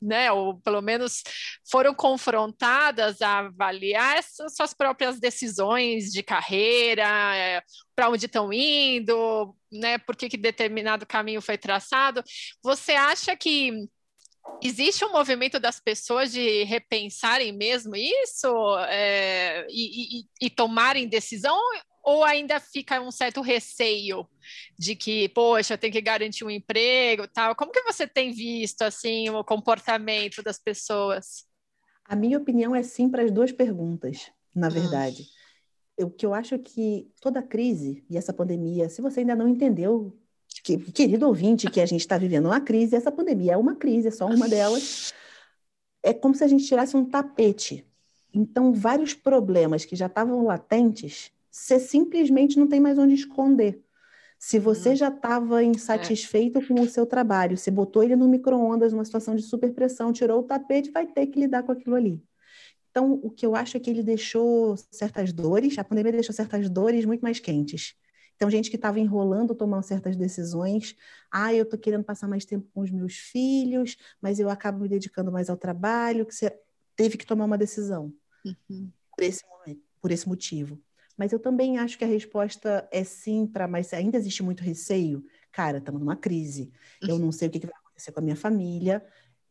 né, 0.00 0.30
ou 0.32 0.58
pelo 0.60 0.80
menos 0.80 1.22
foram 1.70 1.94
confrontadas 1.94 3.22
a 3.22 3.38
avaliar 3.38 4.16
essas 4.16 4.54
suas 4.54 4.74
próprias 4.74 5.18
decisões 5.18 6.12
de 6.12 6.22
carreira, 6.22 7.06
é, 7.36 7.62
para 7.94 8.08
onde 8.08 8.26
estão 8.26 8.52
indo, 8.52 9.54
né, 9.72 9.98
por 9.98 10.16
que, 10.16 10.36
determinado 10.36 11.06
caminho 11.06 11.40
foi 11.40 11.56
traçado. 11.56 12.22
Você 12.62 12.92
acha 12.92 13.36
que 13.36 13.88
existe 14.62 15.04
um 15.04 15.12
movimento 15.12 15.58
das 15.58 15.80
pessoas 15.80 16.32
de 16.32 16.64
repensarem 16.64 17.52
mesmo 17.52 17.96
isso 17.96 18.78
é, 18.88 19.66
e, 19.70 20.20
e, 20.20 20.24
e 20.42 20.50
tomarem 20.50 21.08
decisão 21.08 21.58
ou 22.04 22.22
ainda 22.22 22.60
fica 22.60 23.00
um 23.00 23.10
certo 23.10 23.40
receio 23.40 24.28
de 24.78 24.94
que, 24.94 25.28
poxa, 25.30 25.78
tem 25.78 25.90
que 25.90 26.02
garantir 26.02 26.44
um 26.44 26.50
emprego, 26.50 27.26
tal? 27.26 27.56
Como 27.56 27.72
que 27.72 27.82
você 27.82 28.06
tem 28.06 28.30
visto 28.30 28.82
assim 28.82 29.30
o 29.30 29.42
comportamento 29.42 30.42
das 30.42 30.58
pessoas? 30.58 31.46
A 32.04 32.14
minha 32.14 32.36
opinião 32.36 32.76
é 32.76 32.82
sim 32.82 33.08
para 33.08 33.22
as 33.22 33.30
duas 33.30 33.50
perguntas, 33.50 34.30
na 34.54 34.68
hum. 34.68 34.70
verdade. 34.70 35.22
Hum. 35.98 36.04
O 36.06 36.10
que 36.10 36.26
eu 36.26 36.34
acho 36.34 36.58
que 36.58 37.10
toda 37.20 37.42
crise 37.42 38.04
e 38.10 38.18
essa 38.18 38.32
pandemia, 38.32 38.88
se 38.88 39.00
você 39.00 39.20
ainda 39.20 39.34
não 39.34 39.48
entendeu, 39.48 40.18
que, 40.62 40.76
querido 40.76 41.26
ouvinte, 41.26 41.70
que 41.70 41.80
a 41.80 41.86
gente 41.86 42.00
está 42.00 42.18
vivendo 42.18 42.46
uma 42.46 42.60
crise, 42.60 42.96
essa 42.96 43.12
pandemia 43.12 43.52
é 43.52 43.56
uma 43.56 43.76
crise, 43.76 44.08
é 44.08 44.10
só 44.10 44.26
uma 44.26 44.48
delas. 44.48 45.12
É 46.02 46.12
como 46.12 46.34
se 46.34 46.44
a 46.44 46.48
gente 46.48 46.66
tirasse 46.66 46.96
um 46.96 47.04
tapete. 47.04 47.86
Então, 48.32 48.72
vários 48.72 49.14
problemas 49.14 49.84
que 49.84 49.96
já 49.96 50.06
estavam 50.06 50.44
latentes 50.44 51.32
você 51.54 51.78
simplesmente 51.78 52.58
não 52.58 52.66
tem 52.66 52.80
mais 52.80 52.98
onde 52.98 53.14
esconder. 53.14 53.80
Se 54.36 54.58
você 54.58 54.90
uhum. 54.90 54.96
já 54.96 55.08
estava 55.08 55.62
insatisfeito 55.62 56.58
é. 56.58 56.66
com 56.66 56.80
o 56.80 56.88
seu 56.88 57.06
trabalho, 57.06 57.56
você 57.56 57.70
botou 57.70 58.02
ele 58.02 58.16
no 58.16 58.28
micro-ondas, 58.28 58.92
numa 58.92 59.04
situação 59.04 59.36
de 59.36 59.42
superpressão, 59.42 60.12
tirou 60.12 60.40
o 60.40 60.42
tapete, 60.42 60.90
vai 60.90 61.06
ter 61.06 61.28
que 61.28 61.38
lidar 61.38 61.62
com 61.62 61.70
aquilo 61.70 61.94
ali. 61.94 62.20
Então, 62.90 63.20
o 63.22 63.30
que 63.30 63.46
eu 63.46 63.54
acho 63.54 63.76
é 63.76 63.80
que 63.80 63.88
ele 63.88 64.02
deixou 64.02 64.76
certas 64.90 65.32
dores, 65.32 65.78
a 65.78 65.84
pandemia 65.84 66.10
deixou 66.10 66.34
certas 66.34 66.68
dores 66.68 67.04
muito 67.04 67.22
mais 67.22 67.38
quentes. 67.38 67.94
Então, 68.34 68.50
gente 68.50 68.68
que 68.68 68.76
estava 68.76 68.98
enrolando 68.98 69.54
tomar 69.54 69.80
certas 69.82 70.16
decisões. 70.16 70.96
Ah, 71.30 71.54
eu 71.54 71.62
estou 71.62 71.78
querendo 71.78 72.02
passar 72.02 72.26
mais 72.26 72.44
tempo 72.44 72.68
com 72.74 72.80
os 72.80 72.90
meus 72.90 73.14
filhos, 73.14 73.96
mas 74.20 74.40
eu 74.40 74.50
acabo 74.50 74.80
me 74.80 74.88
dedicando 74.88 75.30
mais 75.30 75.48
ao 75.48 75.56
trabalho, 75.56 76.26
que 76.26 76.34
você 76.34 76.52
teve 76.96 77.16
que 77.16 77.24
tomar 77.24 77.44
uma 77.44 77.56
decisão 77.56 78.12
uhum. 78.44 78.90
por, 79.16 79.22
esse 79.22 79.44
momento, 79.48 79.82
por 80.00 80.10
esse 80.10 80.28
motivo. 80.28 80.80
Mas 81.16 81.32
eu 81.32 81.38
também 81.38 81.78
acho 81.78 81.96
que 81.96 82.04
a 82.04 82.08
resposta 82.08 82.88
é 82.90 83.04
sim 83.04 83.46
para, 83.46 83.68
mas 83.68 83.92
ainda 83.92 84.16
existe 84.16 84.42
muito 84.42 84.62
receio. 84.62 85.24
Cara, 85.52 85.78
estamos 85.78 86.00
numa 86.00 86.16
crise. 86.16 86.72
Eu 87.00 87.18
não 87.18 87.30
sei 87.30 87.48
o 87.48 87.50
que, 87.50 87.60
que 87.60 87.66
vai 87.66 87.76
acontecer 87.76 88.12
com 88.12 88.20
a 88.20 88.22
minha 88.22 88.36
família 88.36 89.04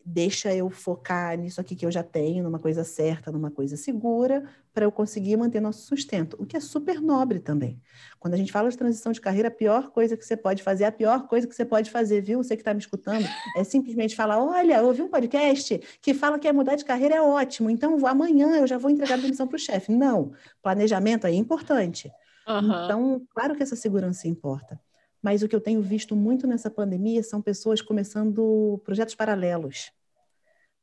deixa 0.05 0.53
eu 0.53 0.69
focar 0.69 1.37
nisso 1.37 1.61
aqui 1.61 1.75
que 1.75 1.85
eu 1.85 1.91
já 1.91 2.03
tenho, 2.03 2.43
numa 2.43 2.59
coisa 2.59 2.83
certa, 2.83 3.31
numa 3.31 3.49
coisa 3.49 3.77
segura, 3.77 4.43
para 4.73 4.85
eu 4.85 4.91
conseguir 4.91 5.37
manter 5.37 5.61
nosso 5.61 5.85
sustento, 5.85 6.35
o 6.39 6.45
que 6.45 6.57
é 6.57 6.59
super 6.59 6.99
nobre 6.99 7.39
também. 7.39 7.79
Quando 8.19 8.33
a 8.33 8.37
gente 8.37 8.51
fala 8.51 8.69
de 8.69 8.77
transição 8.77 9.11
de 9.11 9.21
carreira, 9.21 9.47
a 9.47 9.51
pior 9.51 9.91
coisa 9.91 10.17
que 10.17 10.25
você 10.25 10.35
pode 10.35 10.63
fazer, 10.63 10.85
a 10.85 10.91
pior 10.91 11.27
coisa 11.27 11.47
que 11.47 11.55
você 11.55 11.63
pode 11.63 11.91
fazer, 11.91 12.21
viu? 12.21 12.43
Você 12.43 12.55
que 12.55 12.61
está 12.61 12.73
me 12.73 12.79
escutando, 12.79 13.27
é 13.55 13.63
simplesmente 13.63 14.15
falar: 14.15 14.43
olha, 14.43 14.77
eu 14.77 14.85
ouvi 14.85 15.01
um 15.01 15.09
podcast 15.09 15.79
que 16.01 16.13
fala 16.13 16.39
que 16.39 16.47
é 16.47 16.53
mudar 16.53 16.75
de 16.75 16.85
carreira 16.85 17.15
é 17.15 17.21
ótimo, 17.21 17.69
então 17.69 18.05
amanhã 18.05 18.57
eu 18.57 18.67
já 18.67 18.77
vou 18.77 18.89
entregar 18.89 19.15
a 19.15 19.21
demissão 19.21 19.47
para 19.47 19.55
o 19.55 19.59
chefe. 19.59 19.91
Não, 19.91 20.33
planejamento 20.61 21.27
é 21.27 21.31
importante. 21.31 22.11
Uhum. 22.47 22.85
Então, 22.85 23.27
claro 23.33 23.55
que 23.55 23.63
essa 23.63 23.75
segurança 23.75 24.27
importa. 24.27 24.79
Mas 25.23 25.41
o 25.41 25.47
que 25.47 25.55
eu 25.55 25.61
tenho 25.61 25.81
visto 25.81 26.17
muito 26.17 26.45
nessa 26.45 26.69
pandemia 26.69 27.23
são 27.23 27.41
pessoas 27.41 27.81
começando 27.81 28.81
projetos 28.83 29.15
paralelos. 29.15 29.89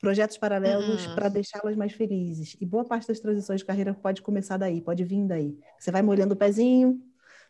Projetos 0.00 0.38
paralelos 0.38 1.06
uhum. 1.06 1.14
para 1.14 1.28
deixá-las 1.28 1.76
mais 1.76 1.92
felizes. 1.92 2.56
E 2.59 2.64
boa 2.64 2.82
parte 2.82 3.06
das 3.06 3.20
transições 3.20 3.61
de 3.61 3.66
carreira 3.66 3.92
pode 3.92 4.23
começar 4.23 4.56
daí, 4.56 4.80
pode 4.80 5.04
vir 5.04 5.26
daí. 5.26 5.59
Você 5.78 5.90
vai 5.90 6.00
molhando 6.00 6.32
o 6.32 6.37
pezinho, 6.37 6.99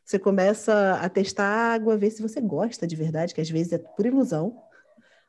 você 0.04 0.18
começa 0.18 0.94
a 0.94 1.08
testar 1.08 1.46
água, 1.46 1.96
ver 1.96 2.10
se 2.10 2.20
você 2.20 2.40
gosta 2.40 2.88
de 2.88 2.96
verdade, 2.96 3.32
que 3.32 3.40
às 3.40 3.48
vezes 3.48 3.72
é 3.72 3.78
por 3.78 4.04
ilusão. 4.04 4.60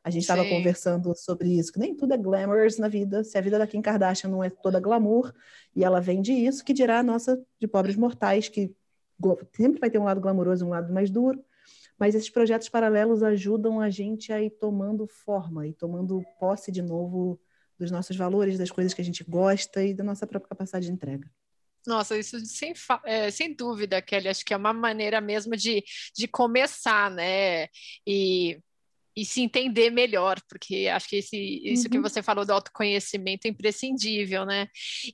A 0.02 0.10
gente 0.10 0.22
estava 0.22 0.44
conversando 0.44 1.14
sobre 1.14 1.56
isso, 1.56 1.72
que 1.72 1.78
nem 1.78 1.94
tudo 1.94 2.12
é 2.12 2.16
glamorous 2.16 2.76
na 2.76 2.88
vida. 2.88 3.22
Se 3.22 3.38
a 3.38 3.40
vida 3.40 3.56
da 3.56 3.68
Kim 3.68 3.80
Kardashian 3.80 4.28
não 4.28 4.42
é 4.42 4.50
toda 4.50 4.80
glamour, 4.80 5.32
e 5.76 5.84
ela 5.84 6.00
vende 6.00 6.32
isso, 6.32 6.64
que 6.64 6.72
dirá 6.72 6.98
a 6.98 7.02
nossa 7.04 7.40
de 7.60 7.68
pobres 7.68 7.94
mortais, 7.94 8.48
que 8.48 8.74
sempre 9.54 9.78
vai 9.78 9.88
ter 9.88 10.00
um 10.00 10.04
lado 10.04 10.20
glamouroso 10.20 10.64
e 10.64 10.66
um 10.66 10.70
lado 10.70 10.92
mais 10.92 11.08
duro. 11.08 11.40
Mas 12.02 12.16
esses 12.16 12.30
projetos 12.30 12.68
paralelos 12.68 13.22
ajudam 13.22 13.80
a 13.80 13.88
gente 13.88 14.32
a 14.32 14.42
ir 14.42 14.50
tomando 14.50 15.06
forma 15.06 15.68
e 15.68 15.72
tomando 15.72 16.20
posse 16.40 16.72
de 16.72 16.82
novo 16.82 17.40
dos 17.78 17.92
nossos 17.92 18.16
valores, 18.16 18.58
das 18.58 18.72
coisas 18.72 18.92
que 18.92 19.00
a 19.00 19.04
gente 19.04 19.22
gosta 19.22 19.84
e 19.84 19.94
da 19.94 20.02
nossa 20.02 20.26
própria 20.26 20.48
capacidade 20.48 20.86
de 20.86 20.90
entrega. 20.90 21.30
Nossa, 21.86 22.18
isso 22.18 22.44
sem, 22.44 22.74
é, 23.04 23.30
sem 23.30 23.54
dúvida, 23.54 24.02
Kelly, 24.02 24.26
acho 24.26 24.44
que 24.44 24.52
é 24.52 24.56
uma 24.56 24.72
maneira 24.72 25.20
mesmo 25.20 25.56
de, 25.56 25.84
de 26.12 26.26
começar, 26.26 27.08
né? 27.08 27.68
E 28.04 28.58
e 29.16 29.24
se 29.24 29.42
entender 29.42 29.90
melhor, 29.90 30.40
porque 30.48 30.88
acho 30.88 31.08
que 31.08 31.16
esse, 31.16 31.60
isso 31.64 31.84
uhum. 31.84 31.90
que 31.90 32.00
você 32.00 32.22
falou 32.22 32.44
do 32.44 32.52
autoconhecimento 32.52 33.46
é 33.46 33.50
imprescindível, 33.50 34.44
né? 34.44 34.68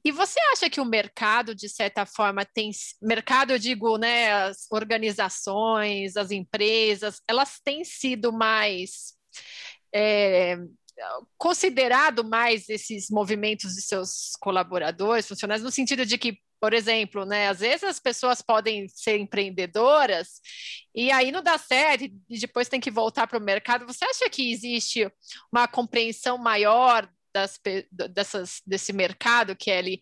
E 0.05 0.13
você 0.13 0.39
acha 0.53 0.71
que 0.71 0.81
o 0.81 0.85
mercado, 0.85 1.55
de 1.55 1.69
certa 1.69 2.07
forma, 2.07 2.45
tem 2.45 2.71
mercado, 3.03 3.53
eu 3.53 3.59
digo, 3.59 3.99
né, 3.99 4.33
as 4.33 4.67
organizações, 4.71 6.17
as 6.17 6.31
empresas, 6.31 7.21
elas 7.29 7.61
têm 7.65 7.85
sido 7.85 8.33
mais 8.33 9.15
é, 9.95 10.57
considerado 11.37 12.25
mais 12.25 12.69
esses 12.69 13.09
movimentos 13.11 13.75
de 13.75 13.83
seus 13.83 14.33
colaboradores, 14.41 15.27
funcionários, 15.27 15.65
no 15.65 15.71
sentido 15.71 16.05
de 16.05 16.19
que 16.19 16.39
por 16.61 16.73
exemplo, 16.73 17.25
né? 17.25 17.49
Às 17.49 17.61
vezes 17.61 17.85
as 17.85 18.01
pessoas 18.01 18.43
podem 18.43 18.89
ser 18.89 19.19
empreendedoras 19.19 20.41
e 20.95 21.11
aí 21.11 21.31
não 21.31 21.43
dá 21.43 21.57
certo 21.59 22.05
e 22.05 22.39
depois 22.39 22.69
tem 22.69 22.81
que 22.81 22.91
voltar 22.91 23.27
para 23.27 23.39
o 23.39 23.43
mercado. 23.43 23.87
Você 23.87 24.05
acha 24.05 24.29
que 24.29 24.53
existe 24.53 25.11
uma 25.53 25.69
compreensão 25.69 26.37
maior 26.37 27.09
das, 27.33 27.61
dessas, 28.11 28.61
desse 28.67 28.93
mercado, 28.93 29.57
Kelly, 29.57 30.01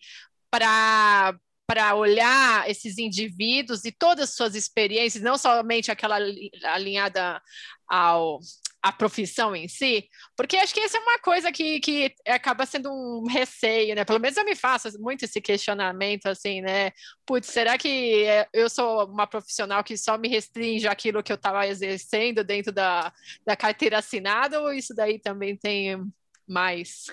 para 0.50 1.38
para 1.68 1.96
olhar 1.96 2.70
esses 2.70 2.96
indivíduos 2.96 3.84
e 3.84 3.90
todas 3.90 4.30
as 4.30 4.36
suas 4.36 4.54
experiências, 4.54 5.20
não 5.20 5.36
somente 5.36 5.90
aquela 5.90 6.16
alinhada 6.62 7.42
ao, 7.88 8.38
a 8.86 8.92
profissão 8.92 9.56
em 9.56 9.66
si, 9.66 10.08
porque 10.36 10.56
acho 10.56 10.72
que 10.72 10.78
essa 10.78 10.96
é 10.96 11.00
uma 11.00 11.18
coisa 11.18 11.50
que, 11.50 11.80
que 11.80 12.14
acaba 12.24 12.64
sendo 12.64 12.88
um 12.88 13.26
receio, 13.26 13.96
né? 13.96 14.04
Pelo 14.04 14.20
menos 14.20 14.36
eu 14.36 14.44
me 14.44 14.54
faço 14.54 14.88
muito 15.00 15.24
esse 15.24 15.40
questionamento, 15.40 16.26
assim, 16.26 16.60
né? 16.60 16.92
Putz, 17.26 17.48
será 17.48 17.76
que 17.76 18.22
é, 18.22 18.48
eu 18.52 18.70
sou 18.70 19.06
uma 19.06 19.26
profissional 19.26 19.82
que 19.82 19.96
só 19.96 20.16
me 20.16 20.28
restringe 20.28 20.86
aquilo 20.86 21.20
que 21.20 21.32
eu 21.32 21.36
estava 21.36 21.66
exercendo 21.66 22.44
dentro 22.44 22.70
da, 22.70 23.12
da 23.44 23.56
carteira 23.56 23.98
assinada, 23.98 24.60
ou 24.60 24.72
isso 24.72 24.94
daí 24.94 25.18
também 25.18 25.56
tem 25.56 26.00
mais 26.46 27.06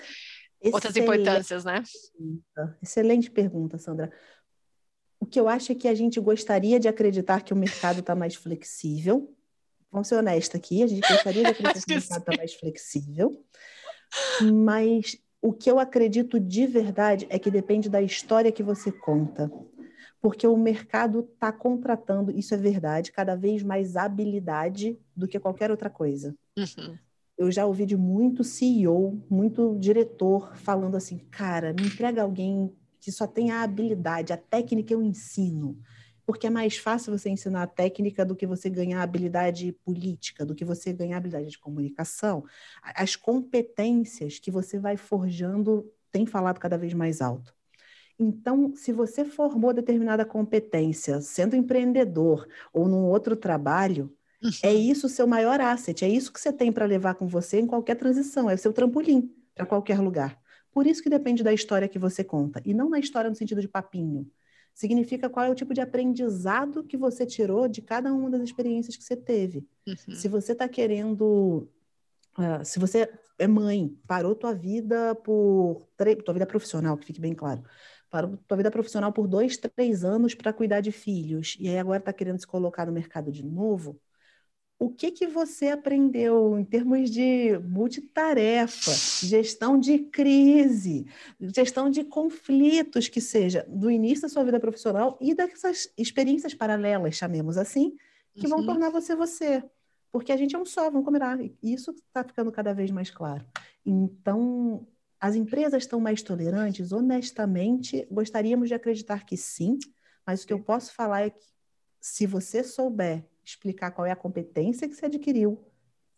Excelente. 0.60 0.74
outras 0.74 0.96
importâncias, 0.96 1.64
né? 1.64 1.82
Excelente 2.80 3.32
pergunta, 3.32 3.78
Sandra. 3.78 4.12
O 5.18 5.26
que 5.26 5.40
eu 5.40 5.48
acho 5.48 5.72
é 5.72 5.74
que 5.74 5.88
a 5.88 5.94
gente 5.94 6.20
gostaria 6.20 6.78
de 6.78 6.86
acreditar 6.86 7.42
que 7.42 7.52
o 7.52 7.56
mercado 7.56 7.98
está 7.98 8.14
mais 8.14 8.36
flexível, 8.36 9.34
vamos 9.94 10.08
ser 10.08 10.16
honestos 10.16 10.56
aqui, 10.56 10.82
a 10.82 10.86
gente 10.88 11.08
gostaria 11.08 11.44
de 11.44 11.48
acreditar 11.50 11.80
que 11.80 11.92
o 11.92 11.94
mercado 11.94 12.18
está 12.18 12.36
mais 12.36 12.54
flexível, 12.54 13.44
mas 14.52 15.16
o 15.40 15.52
que 15.52 15.70
eu 15.70 15.78
acredito 15.78 16.40
de 16.40 16.66
verdade 16.66 17.26
é 17.30 17.38
que 17.38 17.50
depende 17.50 17.88
da 17.88 18.02
história 18.02 18.50
que 18.50 18.62
você 18.62 18.90
conta. 18.90 19.50
Porque 20.20 20.46
o 20.46 20.56
mercado 20.56 21.20
está 21.20 21.52
contratando, 21.52 22.36
isso 22.36 22.54
é 22.54 22.56
verdade, 22.56 23.12
cada 23.12 23.36
vez 23.36 23.62
mais 23.62 23.94
habilidade 23.94 24.98
do 25.14 25.28
que 25.28 25.38
qualquer 25.38 25.70
outra 25.70 25.90
coisa. 25.90 26.34
Uhum. 26.58 26.98
Eu 27.36 27.52
já 27.52 27.66
ouvi 27.66 27.84
de 27.84 27.96
muito 27.96 28.42
CEO, 28.42 29.22
muito 29.28 29.76
diretor 29.78 30.56
falando 30.56 30.96
assim: 30.96 31.18
cara, 31.30 31.74
me 31.74 31.86
entrega 31.86 32.22
alguém 32.22 32.72
que 32.98 33.12
só 33.12 33.26
tem 33.26 33.50
a 33.50 33.62
habilidade, 33.62 34.32
a 34.32 34.36
técnica 34.38 34.94
eu 34.94 35.02
ensino 35.02 35.78
porque 36.26 36.46
é 36.46 36.50
mais 36.50 36.76
fácil 36.76 37.16
você 37.16 37.28
ensinar 37.28 37.62
a 37.62 37.66
técnica 37.66 38.24
do 38.24 38.34
que 38.34 38.46
você 38.46 38.70
ganhar 38.70 39.02
habilidade 39.02 39.72
política, 39.84 40.44
do 40.44 40.54
que 40.54 40.64
você 40.64 40.92
ganhar 40.92 41.18
habilidade 41.18 41.50
de 41.50 41.58
comunicação. 41.58 42.44
As 42.82 43.16
competências 43.16 44.38
que 44.38 44.50
você 44.50 44.78
vai 44.78 44.96
forjando 44.96 45.90
têm 46.10 46.26
falado 46.26 46.58
cada 46.58 46.78
vez 46.78 46.94
mais 46.94 47.20
alto. 47.20 47.54
Então, 48.18 48.74
se 48.76 48.92
você 48.92 49.24
formou 49.24 49.72
determinada 49.72 50.24
competência, 50.24 51.20
sendo 51.20 51.56
empreendedor 51.56 52.46
ou 52.72 52.88
num 52.88 53.04
outro 53.04 53.34
trabalho, 53.34 54.14
é 54.62 54.70
uhum. 54.70 54.78
isso 54.78 55.06
o 55.06 55.10
seu 55.10 55.26
maior 55.26 55.60
asset, 55.60 56.04
é 56.04 56.08
isso 56.08 56.32
que 56.32 56.40
você 56.40 56.52
tem 56.52 56.70
para 56.70 56.84
levar 56.84 57.14
com 57.14 57.26
você 57.26 57.58
em 57.58 57.66
qualquer 57.66 57.96
transição, 57.96 58.48
é 58.48 58.54
o 58.54 58.58
seu 58.58 58.72
trampolim 58.72 59.34
para 59.54 59.66
qualquer 59.66 59.98
lugar. 60.00 60.38
Por 60.70 60.86
isso 60.86 61.02
que 61.02 61.08
depende 61.10 61.42
da 61.42 61.52
história 61.52 61.88
que 61.88 61.98
você 61.98 62.22
conta, 62.22 62.60
e 62.64 62.72
não 62.72 62.88
na 62.88 62.98
história 62.98 63.30
no 63.30 63.36
sentido 63.36 63.60
de 63.60 63.68
papinho 63.68 64.30
significa 64.74 65.30
qual 65.30 65.46
é 65.46 65.50
o 65.50 65.54
tipo 65.54 65.72
de 65.72 65.80
aprendizado 65.80 66.82
que 66.82 66.96
você 66.96 67.24
tirou 67.24 67.68
de 67.68 67.80
cada 67.80 68.12
uma 68.12 68.28
das 68.28 68.42
experiências 68.42 68.96
que 68.96 69.04
você 69.04 69.16
teve. 69.16 69.66
Uhum. 69.86 70.14
Se 70.14 70.28
você 70.28 70.52
está 70.52 70.68
querendo. 70.68 71.68
Uh, 72.36 72.64
se 72.64 72.80
você 72.80 73.08
é 73.38 73.46
mãe, 73.46 73.96
parou 74.06 74.34
tua 74.34 74.52
vida 74.52 75.14
por. 75.14 75.86
tua 76.24 76.34
vida 76.34 76.46
profissional, 76.46 76.96
que 76.96 77.06
fique 77.06 77.20
bem 77.20 77.34
claro. 77.34 77.62
Parou 78.10 78.36
tua 78.48 78.56
vida 78.56 78.70
profissional 78.70 79.12
por 79.12 79.28
dois, 79.28 79.56
três 79.56 80.04
anos 80.04 80.34
para 80.34 80.52
cuidar 80.52 80.80
de 80.80 80.92
filhos, 80.92 81.56
e 81.58 81.68
aí 81.68 81.78
agora 81.78 81.98
está 81.98 82.12
querendo 82.12 82.40
se 82.40 82.46
colocar 82.46 82.86
no 82.86 82.92
mercado 82.92 83.30
de 83.30 83.44
novo 83.44 84.00
o 84.84 84.90
que, 84.90 85.10
que 85.10 85.26
você 85.26 85.68
aprendeu 85.68 86.58
em 86.58 86.64
termos 86.64 87.08
de 87.08 87.58
multitarefa, 87.60 88.90
gestão 89.26 89.78
de 89.78 89.98
crise, 89.98 91.06
gestão 91.40 91.88
de 91.88 92.04
conflitos, 92.04 93.08
que 93.08 93.20
seja 93.20 93.64
do 93.66 93.90
início 93.90 94.22
da 94.22 94.28
sua 94.28 94.44
vida 94.44 94.60
profissional 94.60 95.16
e 95.22 95.34
dessas 95.34 95.90
experiências 95.96 96.52
paralelas, 96.52 97.14
chamemos 97.14 97.56
assim, 97.56 97.96
que 98.34 98.44
uhum. 98.44 98.56
vão 98.56 98.66
tornar 98.66 98.90
você 98.90 99.16
você. 99.16 99.64
Porque 100.12 100.30
a 100.30 100.36
gente 100.36 100.54
é 100.54 100.58
um 100.58 100.66
só, 100.66 100.90
vamos 100.90 101.06
combinar. 101.06 101.38
Isso 101.62 101.90
está 101.92 102.22
ficando 102.22 102.52
cada 102.52 102.74
vez 102.74 102.90
mais 102.90 103.10
claro. 103.10 103.44
Então, 103.86 104.86
as 105.18 105.34
empresas 105.34 105.82
estão 105.82 105.98
mais 105.98 106.22
tolerantes? 106.22 106.92
Honestamente, 106.92 108.06
gostaríamos 108.10 108.68
de 108.68 108.74
acreditar 108.74 109.24
que 109.24 109.36
sim, 109.36 109.78
mas 110.26 110.42
o 110.42 110.46
que 110.46 110.52
eu 110.52 110.60
posso 110.60 110.92
falar 110.92 111.22
é 111.22 111.30
que 111.30 111.46
se 111.98 112.26
você 112.26 112.62
souber 112.62 113.24
explicar 113.50 113.90
qual 113.92 114.06
é 114.06 114.10
a 114.10 114.16
competência 114.16 114.88
que 114.88 114.94
você 114.94 115.06
adquiriu, 115.06 115.64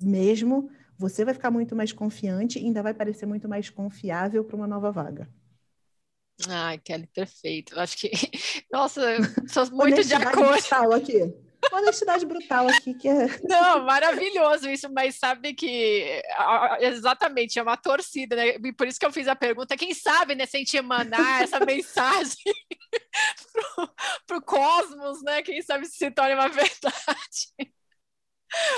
mesmo, 0.01 0.71
você 0.99 1.25
vai 1.25 1.35
ficar 1.35 1.51
muito 1.51 1.75
mais 1.75 1.93
confiante 1.93 2.59
e 2.59 2.65
ainda 2.65 2.83
vai 2.83 2.95
parecer 2.95 3.27
muito 3.27 3.49
mais 3.49 3.71
confiável 3.71 4.45
para 4.45 4.57
uma 4.57 4.67
nova 4.67 4.91
vaga. 4.93 5.29
Ai, 6.49 6.79
Kelly, 6.79 7.07
perfeito. 7.07 7.79
Acho 7.79 7.97
que, 7.97 8.11
nossa, 8.71 9.01
sou 9.49 9.71
muito 9.71 10.05
de 10.05 10.15
acordo. 10.15 10.53
aqui. 10.93 11.46
Honestidade 11.73 12.25
brutal 12.27 12.69
aqui 12.69 12.95
que 12.95 13.09
é. 13.09 13.27
Não, 13.45 13.85
maravilhoso 13.85 14.69
isso, 14.69 14.89
mas 14.93 15.17
sabe 15.17 15.55
que 15.55 16.23
exatamente 16.81 17.59
é 17.59 17.63
uma 17.63 17.77
torcida, 17.77 18.37
né? 18.37 18.57
E 18.63 18.73
por 18.73 18.87
isso 18.87 18.99
que 18.99 19.07
eu 19.07 19.13
fiz 19.13 19.29
a 19.29 19.37
pergunta. 19.37 19.77
Quem 19.77 19.95
sabe, 19.95 20.35
né, 20.35 20.47
se 20.47 20.57
a 20.57 20.61
gente 20.61 20.77
emanar 20.77 21.43
essa 21.43 21.61
mensagem 21.65 22.55
para 24.27 24.37
o 24.39 24.43
cosmos, 24.43 25.23
né? 25.23 25.43
Quem 25.43 25.63
sabe 25.63 25.87
se 25.87 26.11
torna 26.11 26.35
uma 26.35 26.49
verdade. 26.49 27.73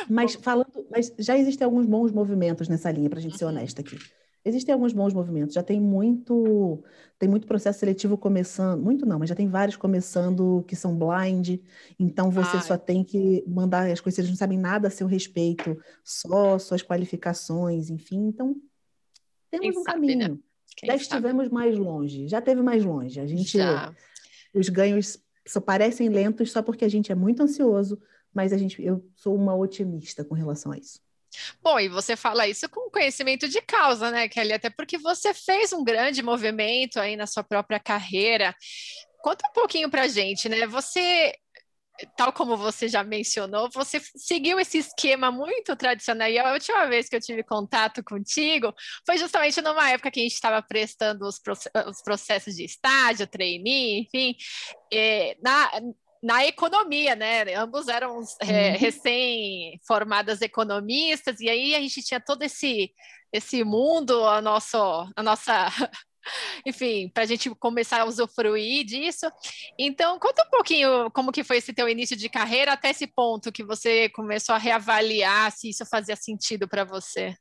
Mas 0.08 0.34
falando, 0.34 0.86
mas 0.90 1.12
já 1.18 1.36
existem 1.36 1.64
alguns 1.64 1.86
bons 1.86 2.10
movimentos 2.12 2.68
nessa 2.68 2.90
linha, 2.90 3.10
para 3.10 3.18
a 3.18 3.22
gente 3.22 3.36
ser 3.36 3.44
uhum. 3.44 3.50
honesta 3.50 3.80
aqui. 3.80 3.98
Existem 4.48 4.72
alguns 4.72 4.92
bons 4.92 5.12
movimentos, 5.12 5.54
já 5.54 5.62
tem 5.62 5.80
muito, 5.80 6.82
tem 7.18 7.28
muito 7.28 7.46
processo 7.46 7.78
seletivo 7.80 8.16
começando, 8.16 8.82
muito 8.82 9.04
não, 9.04 9.18
mas 9.18 9.28
já 9.28 9.34
tem 9.34 9.48
vários 9.48 9.76
começando 9.76 10.64
que 10.66 10.74
são 10.74 10.96
blind, 10.96 11.60
então 11.98 12.30
você 12.30 12.56
Ai. 12.56 12.62
só 12.62 12.78
tem 12.78 13.04
que 13.04 13.44
mandar 13.46 13.90
as 13.90 14.00
coisas, 14.00 14.18
eles 14.18 14.30
não 14.30 14.36
sabem 14.36 14.58
nada 14.58 14.88
a 14.88 14.90
seu 14.90 15.06
respeito, 15.06 15.76
só 16.02 16.58
suas 16.58 16.82
qualificações, 16.82 17.90
enfim, 17.90 18.28
então 18.28 18.56
temos 19.50 19.68
Quem 19.68 19.78
um 19.78 19.82
sabe, 19.82 20.06
né? 20.06 20.24
caminho. 20.24 20.34
Né? 20.34 20.48
já 20.84 20.94
estivemos 20.94 21.48
mais 21.48 21.76
longe, 21.76 22.28
já 22.28 22.40
teve 22.40 22.62
mais 22.62 22.84
longe. 22.84 23.18
A 23.20 23.26
gente, 23.26 23.58
já. 23.58 23.92
os 24.54 24.68
ganhos 24.68 25.18
só 25.46 25.60
parecem 25.60 26.08
lentos 26.08 26.52
só 26.52 26.62
porque 26.62 26.84
a 26.84 26.88
gente 26.88 27.10
é 27.10 27.14
muito 27.14 27.42
ansioso, 27.42 28.00
mas 28.32 28.52
a 28.52 28.56
gente, 28.56 28.82
eu 28.82 29.04
sou 29.16 29.34
uma 29.34 29.56
otimista 29.56 30.24
com 30.24 30.34
relação 30.34 30.72
a 30.72 30.78
isso. 30.78 31.00
Bom, 31.62 31.78
e 31.78 31.88
você 31.88 32.16
fala 32.16 32.48
isso 32.48 32.68
com 32.68 32.90
conhecimento 32.90 33.48
de 33.48 33.60
causa, 33.62 34.10
né, 34.10 34.28
Kelly? 34.28 34.52
Até 34.52 34.70
porque 34.70 34.98
você 34.98 35.34
fez 35.34 35.72
um 35.72 35.84
grande 35.84 36.22
movimento 36.22 36.98
aí 36.98 37.16
na 37.16 37.26
sua 37.26 37.42
própria 37.42 37.78
carreira. 37.78 38.54
Conta 39.22 39.48
um 39.48 39.52
pouquinho 39.52 39.90
para 39.90 40.02
a 40.02 40.08
gente, 40.08 40.48
né? 40.48 40.66
Você, 40.66 41.34
tal 42.16 42.32
como 42.32 42.56
você 42.56 42.88
já 42.88 43.02
mencionou, 43.02 43.68
você 43.72 44.00
seguiu 44.16 44.58
esse 44.58 44.78
esquema 44.78 45.30
muito 45.30 45.76
tradicional. 45.76 46.28
E 46.28 46.38
a 46.38 46.52
última 46.52 46.86
vez 46.86 47.08
que 47.08 47.16
eu 47.16 47.20
tive 47.20 47.42
contato 47.42 48.02
contigo 48.02 48.72
foi 49.04 49.18
justamente 49.18 49.60
numa 49.60 49.90
época 49.90 50.10
que 50.10 50.20
a 50.20 50.22
gente 50.22 50.34
estava 50.34 50.62
prestando 50.62 51.26
os, 51.26 51.40
processos 52.02 52.54
de 52.54 52.64
estágio, 52.64 53.26
trainee, 53.26 54.00
enfim. 54.00 54.36
na, 55.42 55.70
na 56.22 56.44
economia, 56.46 57.14
né? 57.14 57.54
Ambos 57.54 57.88
eram 57.88 58.20
é, 58.40 58.70
recém-formadas 58.70 60.40
economistas, 60.42 61.40
e 61.40 61.48
aí 61.48 61.74
a 61.74 61.80
gente 61.80 62.02
tinha 62.02 62.20
todo 62.20 62.42
esse, 62.42 62.92
esse 63.32 63.64
mundo, 63.64 64.24
a, 64.24 64.40
nosso, 64.40 64.78
a 65.16 65.22
nossa. 65.22 65.68
Enfim, 66.66 67.08
para 67.08 67.22
a 67.22 67.26
gente 67.26 67.48
começar 67.54 68.02
a 68.02 68.04
usufruir 68.04 68.84
disso. 68.84 69.26
Então, 69.78 70.18
conta 70.18 70.44
um 70.46 70.50
pouquinho 70.50 71.10
como 71.12 71.32
que 71.32 71.42
foi 71.42 71.56
esse 71.56 71.72
teu 71.72 71.88
início 71.88 72.14
de 72.14 72.28
carreira 72.28 72.72
até 72.72 72.90
esse 72.90 73.06
ponto 73.06 73.52
que 73.52 73.64
você 73.64 74.10
começou 74.10 74.54
a 74.54 74.58
reavaliar 74.58 75.50
se 75.52 75.70
isso 75.70 75.86
fazia 75.86 76.16
sentido 76.16 76.68
para 76.68 76.84
você. 76.84 77.34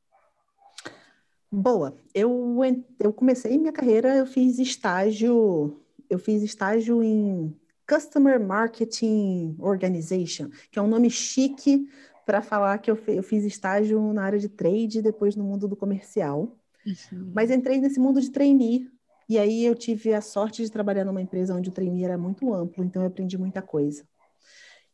Boa, 1.51 1.97
eu, 2.13 2.55
eu 2.97 3.11
comecei 3.11 3.57
minha 3.57 3.73
carreira, 3.73 4.15
eu 4.15 4.25
fiz 4.25 4.57
estágio, 4.57 5.81
eu 6.09 6.19
fiz 6.19 6.41
estágio 6.43 7.03
em 7.03 7.53
Customer 7.87 8.39
Marketing 8.39 9.55
Organization, 9.59 10.49
que 10.69 10.77
é 10.77 10.81
um 10.81 10.87
nome 10.87 11.09
chique 11.09 11.87
para 12.25 12.41
falar 12.41 12.77
que 12.79 12.91
eu, 12.91 12.99
eu, 13.07 13.23
fiz 13.23 13.45
estágio 13.45 14.11
na 14.11 14.23
área 14.23 14.37
de 14.37 14.49
trade, 14.49 15.01
depois 15.01 15.35
no 15.35 15.43
mundo 15.43 15.67
do 15.67 15.75
comercial. 15.77 16.57
Uhum. 16.85 17.31
Mas 17.33 17.49
entrei 17.49 17.79
nesse 17.79 17.99
mundo 17.99 18.19
de 18.19 18.29
trainee, 18.29 18.89
e 19.29 19.37
aí 19.37 19.65
eu 19.65 19.73
tive 19.73 20.13
a 20.13 20.21
sorte 20.21 20.61
de 20.61 20.69
trabalhar 20.69 21.05
numa 21.05 21.21
empresa 21.21 21.55
onde 21.55 21.69
o 21.69 21.71
trainee 21.71 22.03
era 22.03 22.17
muito 22.17 22.53
amplo, 22.53 22.83
então 22.83 23.01
eu 23.01 23.07
aprendi 23.07 23.37
muita 23.37 23.61
coisa. 23.61 24.05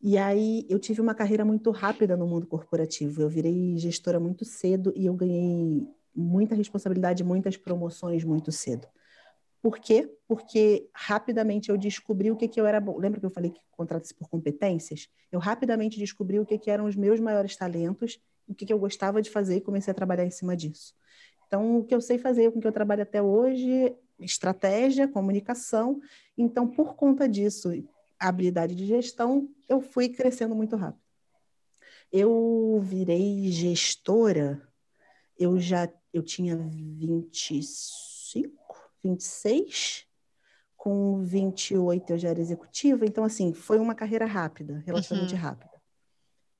E 0.01 0.17
aí 0.17 0.65
eu 0.69 0.77
tive 0.77 1.01
uma 1.01 1.15
carreira 1.15 1.45
muito 1.45 1.71
rápida 1.71 2.17
no 2.17 2.27
mundo 2.27 2.45
corporativo. 2.45 3.21
Eu 3.21 3.29
virei 3.29 3.77
gestora 3.77 4.19
muito 4.19 4.43
cedo 4.43 4.91
e 4.95 5.05
eu 5.05 5.13
ganhei 5.13 5.87
muita 6.13 6.55
responsabilidade, 6.55 7.23
muitas 7.23 7.55
promoções 7.55 8.23
muito 8.23 8.51
cedo. 8.51 8.85
Por 9.63 9.79
quê? 9.79 10.13
Porque 10.27 10.89
rapidamente 10.93 11.69
eu 11.69 11.77
descobri 11.77 12.29
o 12.29 12.35
que, 12.35 12.49
que 12.49 12.59
eu 12.59 12.65
era 12.65 12.81
bom. 12.81 12.97
Lembra 12.97 13.21
que 13.21 13.25
eu 13.25 13.29
falei 13.29 13.49
que 13.49 13.61
contrata-se 13.71 14.13
por 14.13 14.27
competências? 14.27 15.07
Eu 15.31 15.39
rapidamente 15.39 15.97
descobri 15.97 16.37
o 16.37 16.45
que, 16.45 16.57
que 16.57 16.69
eram 16.69 16.83
os 16.83 16.97
meus 16.97 17.17
maiores 17.21 17.55
talentos, 17.55 18.19
o 18.45 18.53
que, 18.53 18.65
que 18.65 18.73
eu 18.73 18.77
gostava 18.77 19.21
de 19.21 19.29
fazer 19.29 19.55
e 19.55 19.61
comecei 19.61 19.89
a 19.89 19.95
trabalhar 19.95 20.25
em 20.25 20.29
cima 20.29 20.53
disso. 20.53 20.93
Então, 21.47 21.77
o 21.77 21.85
que 21.85 21.95
eu 21.95 22.01
sei 22.01 22.17
fazer, 22.17 22.51
com 22.51 22.59
o 22.59 22.61
que 22.61 22.67
eu 22.67 22.73
trabalho 22.73 23.03
até 23.03 23.21
hoje, 23.21 23.95
estratégia, 24.19 25.07
comunicação. 25.07 26.01
Então, 26.37 26.67
por 26.67 26.95
conta 26.95 27.25
disso, 27.25 27.71
habilidade 28.19 28.75
de 28.75 28.85
gestão, 28.85 29.47
eu 29.69 29.79
fui 29.79 30.09
crescendo 30.09 30.53
muito 30.53 30.75
rápido. 30.75 31.01
Eu 32.11 32.81
virei 32.83 33.49
gestora, 33.49 34.61
eu 35.39 35.57
já 35.57 35.89
eu 36.11 36.21
tinha 36.21 36.57
25 36.57 37.31
26, 39.03 40.07
com 40.75 41.23
28 41.23 42.13
eu 42.13 42.17
já 42.17 42.29
era 42.29 42.39
executiva, 42.39 43.05
então 43.05 43.23
assim, 43.23 43.53
foi 43.53 43.79
uma 43.79 43.95
carreira 43.95 44.25
rápida, 44.25 44.83
relativamente 44.85 45.33
uhum. 45.33 45.39
rápida. 45.39 45.71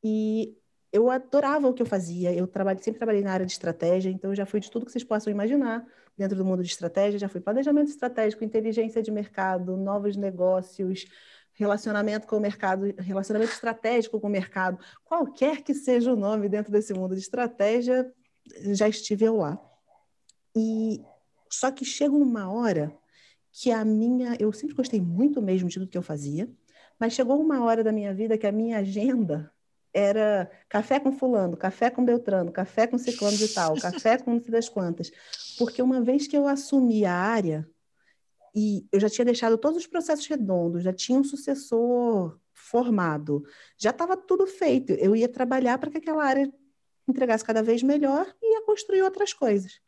E 0.04 0.56
eu 0.92 1.10
adorava 1.10 1.68
o 1.68 1.74
que 1.74 1.82
eu 1.82 1.86
fazia, 1.86 2.34
eu 2.34 2.46
trabalho, 2.46 2.82
sempre 2.82 3.00
trabalhei 3.00 3.22
na 3.22 3.34
área 3.34 3.46
de 3.46 3.52
estratégia, 3.52 4.10
então 4.10 4.32
eu 4.32 4.36
já 4.36 4.46
fui 4.46 4.60
de 4.60 4.70
tudo 4.70 4.86
que 4.86 4.92
vocês 4.92 5.04
possam 5.04 5.32
imaginar 5.32 5.86
dentro 6.18 6.38
do 6.38 6.46
mundo 6.46 6.62
de 6.62 6.70
estratégia, 6.70 7.20
já 7.20 7.28
fui 7.28 7.42
planejamento 7.42 7.90
estratégico, 7.90 8.44
inteligência 8.44 9.02
de 9.02 9.12
mercado, 9.12 9.76
novos 9.76 10.16
negócios, 10.16 11.06
relacionamento 11.54 12.28
com 12.28 12.38
o 12.38 12.40
mercado, 12.40 12.94
relacionamento 13.00 13.52
estratégico 13.52 14.20
com 14.20 14.28
o 14.28 14.30
mercado, 14.30 14.78
qualquer 15.04 15.62
que 15.62 15.74
seja 15.74 16.14
o 16.14 16.16
nome 16.16 16.48
dentro 16.48 16.72
desse 16.72 16.94
mundo 16.94 17.16
de 17.16 17.22
estratégia, 17.22 18.12
já 18.74 18.88
estive 18.88 19.26
eu 19.26 19.38
lá. 19.38 19.60
E 20.56 21.04
só 21.54 21.72
que 21.72 21.86
chega 21.86 22.16
uma 22.16 22.52
hora 22.52 22.92
que 23.52 23.72
a 23.72 23.86
minha. 23.86 24.36
Eu 24.40 24.52
sempre 24.52 24.76
gostei 24.76 25.00
muito 25.00 25.42
mesmo 25.42 25.70
de 25.70 25.76
tudo 25.76 25.88
que 25.88 25.98
eu 25.98 26.02
fazia, 26.02 26.50
mas 27.00 27.14
chegou 27.14 27.40
uma 27.40 27.64
hora 27.64 27.84
da 27.84 27.92
minha 27.92 28.14
vida 28.14 28.38
que 28.38 28.48
a 28.48 28.52
minha 28.52 28.80
agenda 28.80 29.52
era 29.94 30.50
café 30.68 31.00
com 31.00 31.12
fulano, 31.12 31.56
café 31.56 31.92
com 31.92 32.04
Beltrano, 32.04 32.52
café 32.52 32.88
com 32.88 32.98
ciclano 32.98 33.38
de 33.38 33.48
tal, 33.54 33.80
café 33.80 34.18
com 34.18 34.34
não 34.34 34.42
sei 34.42 34.52
das 34.52 34.68
quantas. 34.68 35.12
Porque 35.60 35.82
uma 35.84 36.02
vez 36.02 36.26
que 36.26 36.36
eu 36.36 36.48
assumi 36.48 37.06
a 37.06 37.14
área, 37.14 37.70
e 38.56 38.88
eu 38.92 39.00
já 39.00 39.08
tinha 39.08 39.26
deixado 39.26 39.56
todos 39.56 39.78
os 39.78 39.88
processos 39.88 40.26
redondos, 40.26 40.84
já 40.84 40.92
tinha 40.92 41.20
um 41.20 41.24
sucessor 41.24 42.40
formado, 42.52 43.46
já 43.78 43.92
estava 43.92 44.18
tudo 44.18 44.48
feito. 44.48 44.94
Eu 44.94 45.16
ia 45.16 45.30
trabalhar 45.30 45.78
para 45.78 45.92
que 45.92 46.00
aquela 46.00 46.24
área 46.24 46.52
entregasse 47.08 47.46
cada 47.46 47.62
vez 47.62 47.84
melhor 47.84 48.26
e 48.42 48.56
ia 48.56 48.66
construir 48.66 49.04
outras 49.04 49.34
coisas. 49.34 49.80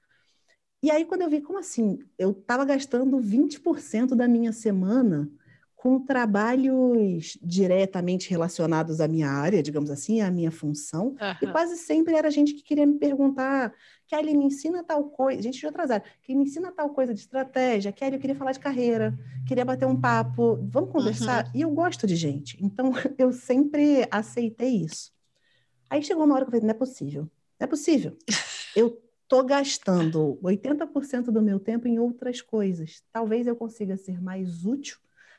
E 0.85 0.91
aí, 0.91 1.03
quando 1.03 1.23
eu 1.23 1.29
vi, 1.31 1.41
como 1.41 1.57
assim? 1.57 1.97
Eu 2.15 2.29
estava 2.29 2.63
gastando 2.63 3.17
20% 3.17 4.13
da 4.13 4.27
minha 4.27 4.51
semana 4.51 5.27
com 5.75 5.99
trabalhos 5.99 7.39
diretamente 7.41 8.29
relacionados 8.29 9.01
à 9.01 9.07
minha 9.07 9.27
área, 9.27 9.63
digamos 9.63 9.89
assim, 9.89 10.21
à 10.21 10.29
minha 10.29 10.51
função. 10.51 11.07
Uhum. 11.07 11.35
E 11.41 11.47
quase 11.47 11.75
sempre 11.75 12.13
era 12.13 12.29
gente 12.29 12.53
que 12.53 12.61
queria 12.61 12.85
me 12.85 12.99
perguntar, 12.99 13.73
Kelly, 14.05 14.37
me 14.37 14.45
ensina 14.45 14.83
tal 14.83 15.05
coisa, 15.05 15.41
gente 15.41 15.57
de 15.57 15.65
outras 15.65 15.89
áreas, 15.89 16.07
que 16.21 16.35
me 16.35 16.43
ensina 16.43 16.71
tal 16.71 16.91
coisa 16.91 17.15
de 17.15 17.19
estratégia, 17.19 17.91
Kelly, 17.91 18.17
eu 18.17 18.21
queria 18.21 18.35
falar 18.35 18.51
de 18.51 18.59
carreira, 18.59 19.17
queria 19.47 19.65
bater 19.65 19.87
um 19.87 19.99
papo, 19.99 20.59
vamos 20.71 20.91
conversar? 20.91 21.45
Uhum. 21.45 21.51
E 21.55 21.61
eu 21.61 21.71
gosto 21.71 22.05
de 22.05 22.15
gente, 22.15 22.63
então 22.63 22.91
eu 23.17 23.33
sempre 23.33 24.07
aceitei 24.11 24.83
isso. 24.83 25.11
Aí 25.89 26.03
chegou 26.03 26.25
uma 26.25 26.35
hora 26.35 26.45
que 26.45 26.49
eu 26.49 26.51
falei, 26.51 26.67
não 26.67 26.75
é 26.75 26.77
possível, 26.77 27.23
não 27.59 27.65
é 27.65 27.67
possível. 27.67 28.15
Eu 28.75 29.01
estou 29.25 29.43
gastando 29.43 30.39
80% 30.41 31.25
do 31.25 31.41
meu 31.41 31.59
tempo 31.59 31.88
em 31.88 31.99
outras 31.99 32.41
coisas. 32.41 33.03
Talvez 33.11 33.47
eu 33.47 33.55
consiga 33.55 33.97
ser 33.97 34.21
mais 34.21 34.65
útil 34.65 34.97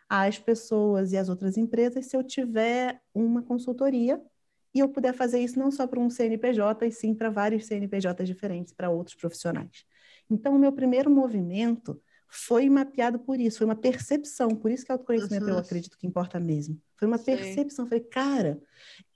às 0.09 0.38
pessoas 0.38 1.12
e 1.12 1.16
às 1.16 1.29
outras 1.29 1.57
empresas 1.57 2.07
se 2.07 2.16
eu 2.16 2.22
tiver 2.22 3.01
uma 3.14 3.42
consultoria 3.42 4.20
e 4.75 4.81
eu 4.81 4.88
puder 4.88 5.14
fazer 5.14 5.40
isso 5.40 5.59
não 5.59 5.70
só 5.70 5.87
para 5.87 5.99
um 5.99 6.11
CNPJ, 6.11 6.87
e 6.87 6.92
sim 6.92 7.14
para 7.14 7.31
vários 7.31 7.64
CNPJs 7.64 8.27
diferentes, 8.29 8.75
para 8.75 8.90
outros 8.90 9.16
profissionais. 9.16 9.87
Então, 10.29 10.55
o 10.55 10.59
meu 10.59 10.70
primeiro 10.70 11.09
movimento 11.09 11.99
foi 12.29 12.68
mapeado 12.68 13.18
por 13.18 13.40
isso, 13.40 13.59
foi 13.59 13.64
uma 13.64 13.77
percepção, 13.77 14.49
por 14.51 14.70
isso 14.70 14.85
que 14.85 14.92
autoconhecimento 14.92 15.44
uhum. 15.44 15.53
eu 15.53 15.59
acredito 15.59 15.96
que 15.96 16.07
importa 16.07 16.38
mesmo. 16.38 16.79
Foi 16.96 17.09
uma 17.09 17.16
Sim. 17.16 17.25
percepção, 17.25 17.87
falei, 17.87 18.05
cara, 18.05 18.61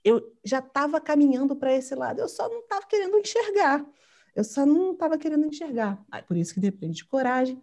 eu 0.03 0.33
já 0.43 0.59
estava 0.59 0.99
caminhando 0.99 1.55
para 1.55 1.73
esse 1.75 1.93
lado, 1.93 2.21
eu 2.21 2.27
só 2.27 2.49
não 2.49 2.61
estava 2.61 2.87
querendo 2.87 3.17
enxergar. 3.19 3.85
Eu 4.35 4.43
só 4.43 4.65
não 4.65 4.93
estava 4.93 5.17
querendo 5.17 5.45
enxergar. 5.45 6.03
Por 6.27 6.37
isso 6.37 6.53
que 6.53 6.59
depende 6.59 6.97
de 6.97 7.05
coragem. 7.05 7.61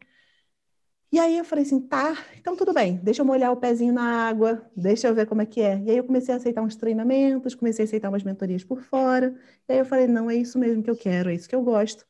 E 1.10 1.18
aí 1.18 1.38
eu 1.38 1.44
falei 1.44 1.64
assim, 1.64 1.80
tá, 1.80 2.14
então 2.36 2.54
tudo 2.54 2.74
bem, 2.74 3.00
deixa 3.02 3.22
eu 3.22 3.26
molhar 3.26 3.50
o 3.50 3.56
pezinho 3.56 3.94
na 3.94 4.28
água, 4.28 4.70
deixa 4.76 5.08
eu 5.08 5.14
ver 5.14 5.26
como 5.26 5.40
é 5.40 5.46
que 5.46 5.58
é. 5.62 5.82
E 5.86 5.90
aí 5.90 5.96
eu 5.96 6.04
comecei 6.04 6.34
a 6.34 6.36
aceitar 6.36 6.60
uns 6.60 6.76
treinamentos, 6.76 7.54
comecei 7.54 7.84
a 7.84 7.86
aceitar 7.86 8.10
umas 8.10 8.22
mentorias 8.22 8.62
por 8.62 8.82
fora. 8.82 9.34
E 9.66 9.72
aí 9.72 9.78
eu 9.78 9.86
falei, 9.86 10.06
não, 10.06 10.30
é 10.30 10.36
isso 10.36 10.58
mesmo 10.58 10.82
que 10.82 10.90
eu 10.90 10.96
quero, 10.96 11.30
é 11.30 11.34
isso 11.34 11.48
que 11.48 11.54
eu 11.54 11.62
gosto. 11.62 12.06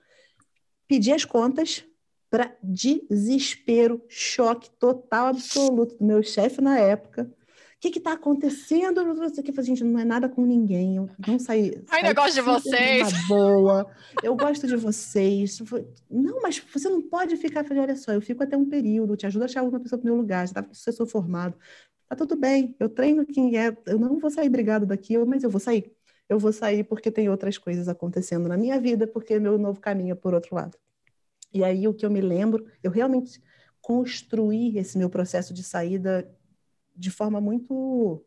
Pedi 0.89 1.13
as 1.13 1.25
contas 1.25 1.87
para 2.29 2.57
desespero, 2.63 4.05
choque 4.09 4.69
total 4.79 5.29
absoluto 5.29 5.97
do 5.97 6.05
meu 6.05 6.23
chefe 6.23 6.61
na 6.61 6.79
época, 6.79 7.33
que 7.81 7.99
está 7.99 8.13
acontecendo? 8.13 9.15
Você 9.15 9.41
que 9.41 9.63
gente, 9.63 9.85
não 9.85 10.01
é 10.01 10.05
nada 10.05 10.29
com 10.29 10.45
ninguém. 10.45 10.97
Eu 10.97 11.09
não 11.27 11.39
saí. 11.39 11.81
Ai, 11.91 12.11
eu 12.11 12.15
gosto 12.15 12.35
de 12.35 12.41
vocês. 12.41 13.09
De 13.09 13.29
boa. 13.29 13.87
Eu 14.23 14.35
gosto 14.35 14.67
de 14.67 14.77
vocês. 14.77 15.61
Não, 16.11 16.43
mas 16.43 16.59
você 16.59 16.89
não 16.89 17.01
pode 17.01 17.37
ficar. 17.37 17.65
falei, 17.65 17.85
olha 17.85 17.97
só, 17.97 18.13
eu 18.13 18.21
fico 18.21 18.43
até 18.43 18.57
um 18.57 18.69
período, 18.69 19.17
te 19.17 19.27
ajudo 19.27 19.43
a 19.43 19.45
achar 19.45 19.63
uma 19.63 19.79
pessoa 19.79 19.99
para 19.99 20.07
o 20.07 20.13
meu 20.13 20.21
lugar. 20.21 20.47
Você 20.47 20.51
está 20.51 20.63
professor 20.63 21.07
formado. 21.07 21.57
Tá 22.09 22.17
tudo 22.17 22.37
bem. 22.37 22.75
Eu 22.81 22.89
treino 22.89 23.25
quem 23.25 23.57
é. 23.57 23.77
Eu 23.87 23.99
não 23.99 24.19
vou 24.19 24.31
sair 24.31 24.49
brigado 24.49 24.85
daqui, 24.85 25.17
mas 25.19 25.45
eu 25.45 25.51
vou 25.51 25.61
sair. 25.61 25.93
Eu 26.29 26.39
vou 26.39 26.53
sair 26.53 26.83
porque 26.83 27.13
tem 27.13 27.29
outras 27.29 27.57
coisas 27.59 27.89
acontecendo 27.89 28.49
na 28.49 28.57
minha 28.57 28.81
vida, 28.81 29.07
porque 29.07 29.39
meu 29.39 29.57
novo 29.57 29.81
caminho 29.81 30.13
é 30.13 30.15
por 30.17 30.35
outro 30.35 30.55
lado. 30.55 30.77
E 31.53 31.63
aí 31.63 31.87
o 31.87 31.95
que 31.95 32.05
eu 32.05 32.11
me 32.11 32.21
lembro, 32.21 32.67
eu 32.83 32.91
realmente 32.91 33.41
construí 33.81 34.77
esse 34.79 34.99
meu 34.99 35.09
processo 35.09 35.55
de 35.55 35.63
saída 35.63 36.29
de 36.99 37.11
forma 37.11 37.41
muito 37.41 38.25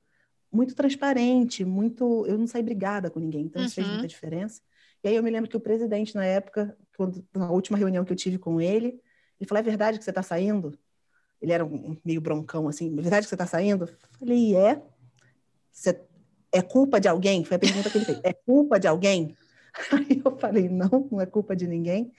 muito 0.51 0.75
transparente, 0.75 1.63
muito 1.63 2.25
eu 2.25 2.37
não 2.37 2.45
saí 2.45 2.61
brigada 2.61 3.09
com 3.09 3.19
ninguém, 3.19 3.43
então 3.43 3.63
isso 3.63 3.75
fez 3.75 3.87
muita 3.87 4.01
uhum. 4.01 4.07
diferença. 4.07 4.61
E 5.01 5.07
aí 5.07 5.15
eu 5.15 5.23
me 5.23 5.29
lembro 5.29 5.49
que 5.49 5.55
o 5.55 5.61
presidente 5.61 6.13
na 6.13 6.25
época, 6.25 6.77
quando, 6.97 7.25
na 7.33 7.49
última 7.49 7.77
reunião 7.77 8.03
que 8.03 8.11
eu 8.11 8.17
tive 8.17 8.37
com 8.37 8.59
ele, 8.59 8.99
ele 9.39 9.47
falou: 9.47 9.59
"É 9.59 9.63
verdade 9.63 9.97
que 9.97 10.03
você 10.03 10.11
está 10.11 10.21
saindo?" 10.21 10.77
Ele 11.41 11.53
era 11.53 11.65
um, 11.65 11.97
meio 12.03 12.21
broncão 12.21 12.67
assim, 12.67 12.91
"É 12.97 13.01
verdade 13.01 13.25
que 13.25 13.29
você 13.29 13.35
está 13.35 13.47
saindo?" 13.47 13.85
Eu 13.85 14.17
falei: 14.19 14.55
"É. 14.55 14.81
Você 15.71 15.99
é 16.51 16.61
culpa 16.61 16.99
de 16.99 17.07
alguém?" 17.07 17.45
Foi 17.45 17.55
a 17.55 17.59
pergunta 17.59 17.89
que 17.89 17.97
ele 17.97 18.05
fez. 18.05 18.19
"É 18.23 18.33
culpa 18.33 18.79
de 18.79 18.87
alguém?" 18.87 19.35
Aí 19.91 20.21
eu 20.23 20.37
falei: 20.37 20.67
"Não, 20.67 21.07
não 21.09 21.21
é 21.21 21.25
culpa 21.25 21.55
de 21.55 21.65
ninguém." 21.65 22.11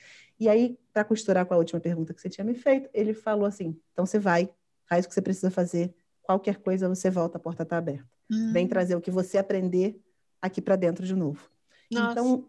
E 0.43 0.49
aí, 0.49 0.77
para 0.93 1.05
costurar 1.05 1.47
com 1.47 1.55
a 1.55 1.57
última 1.57 1.79
pergunta 1.79 2.13
que 2.13 2.21
você 2.21 2.29
tinha 2.29 2.45
me 2.45 2.55
feito, 2.55 2.89
ele 2.93 3.15
falou 3.15 3.45
assim: 3.45 3.79
então 3.93 4.05
você 4.05 4.19
vai, 4.19 4.51
faz 4.89 5.05
o 5.05 5.09
que 5.09 5.15
você 5.15 5.23
precisa 5.23 5.53
fazer, 5.53 5.95
qualquer 6.33 6.57
coisa 6.59 6.89
você 6.89 7.11
volta, 7.11 7.37
a 7.37 7.41
porta 7.41 7.63
está 7.63 7.79
aberta. 7.79 8.09
Uhum. 8.31 8.53
Vem 8.53 8.67
trazer 8.67 8.97
o 8.97 9.01
que 9.01 9.11
você 9.11 9.39
aprender 9.39 10.01
aqui 10.41 10.61
para 10.61 10.77
dentro 10.77 11.07
de 11.07 11.15
novo. 11.15 11.49
Nossa. 11.91 12.13
Então, 12.13 12.45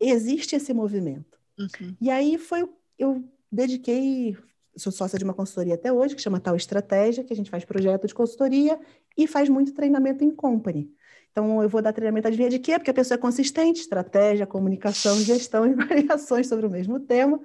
existe 0.00 0.54
esse 0.54 0.72
movimento. 0.72 1.38
Uhum. 1.58 1.96
E 2.00 2.10
aí 2.10 2.38
foi, 2.38 2.68
eu 2.98 3.24
dediquei, 3.50 4.36
sou 4.76 4.92
sócia 4.92 5.18
de 5.18 5.24
uma 5.24 5.34
consultoria 5.34 5.74
até 5.74 5.92
hoje, 5.92 6.14
que 6.14 6.22
chama 6.22 6.38
Tal 6.38 6.54
Estratégia, 6.54 7.24
que 7.24 7.32
a 7.32 7.36
gente 7.36 7.50
faz 7.50 7.64
projeto 7.64 8.06
de 8.06 8.14
consultoria 8.14 8.78
e 9.16 9.26
faz 9.26 9.48
muito 9.48 9.72
treinamento 9.72 10.22
em 10.22 10.30
company. 10.30 10.92
Então, 11.32 11.62
eu 11.62 11.68
vou 11.68 11.80
dar 11.80 11.92
treinamento, 11.92 12.28
adivinha 12.28 12.50
de 12.50 12.58
quê? 12.58 12.78
Porque 12.78 12.90
a 12.90 12.94
pessoa 12.94 13.16
é 13.16 13.20
consistente, 13.20 13.80
estratégia, 13.80 14.46
comunicação, 14.46 15.16
gestão 15.20 15.66
e 15.66 15.74
variações 15.74 16.46
sobre 16.46 16.66
o 16.66 16.70
mesmo 16.70 17.00
tema. 17.00 17.40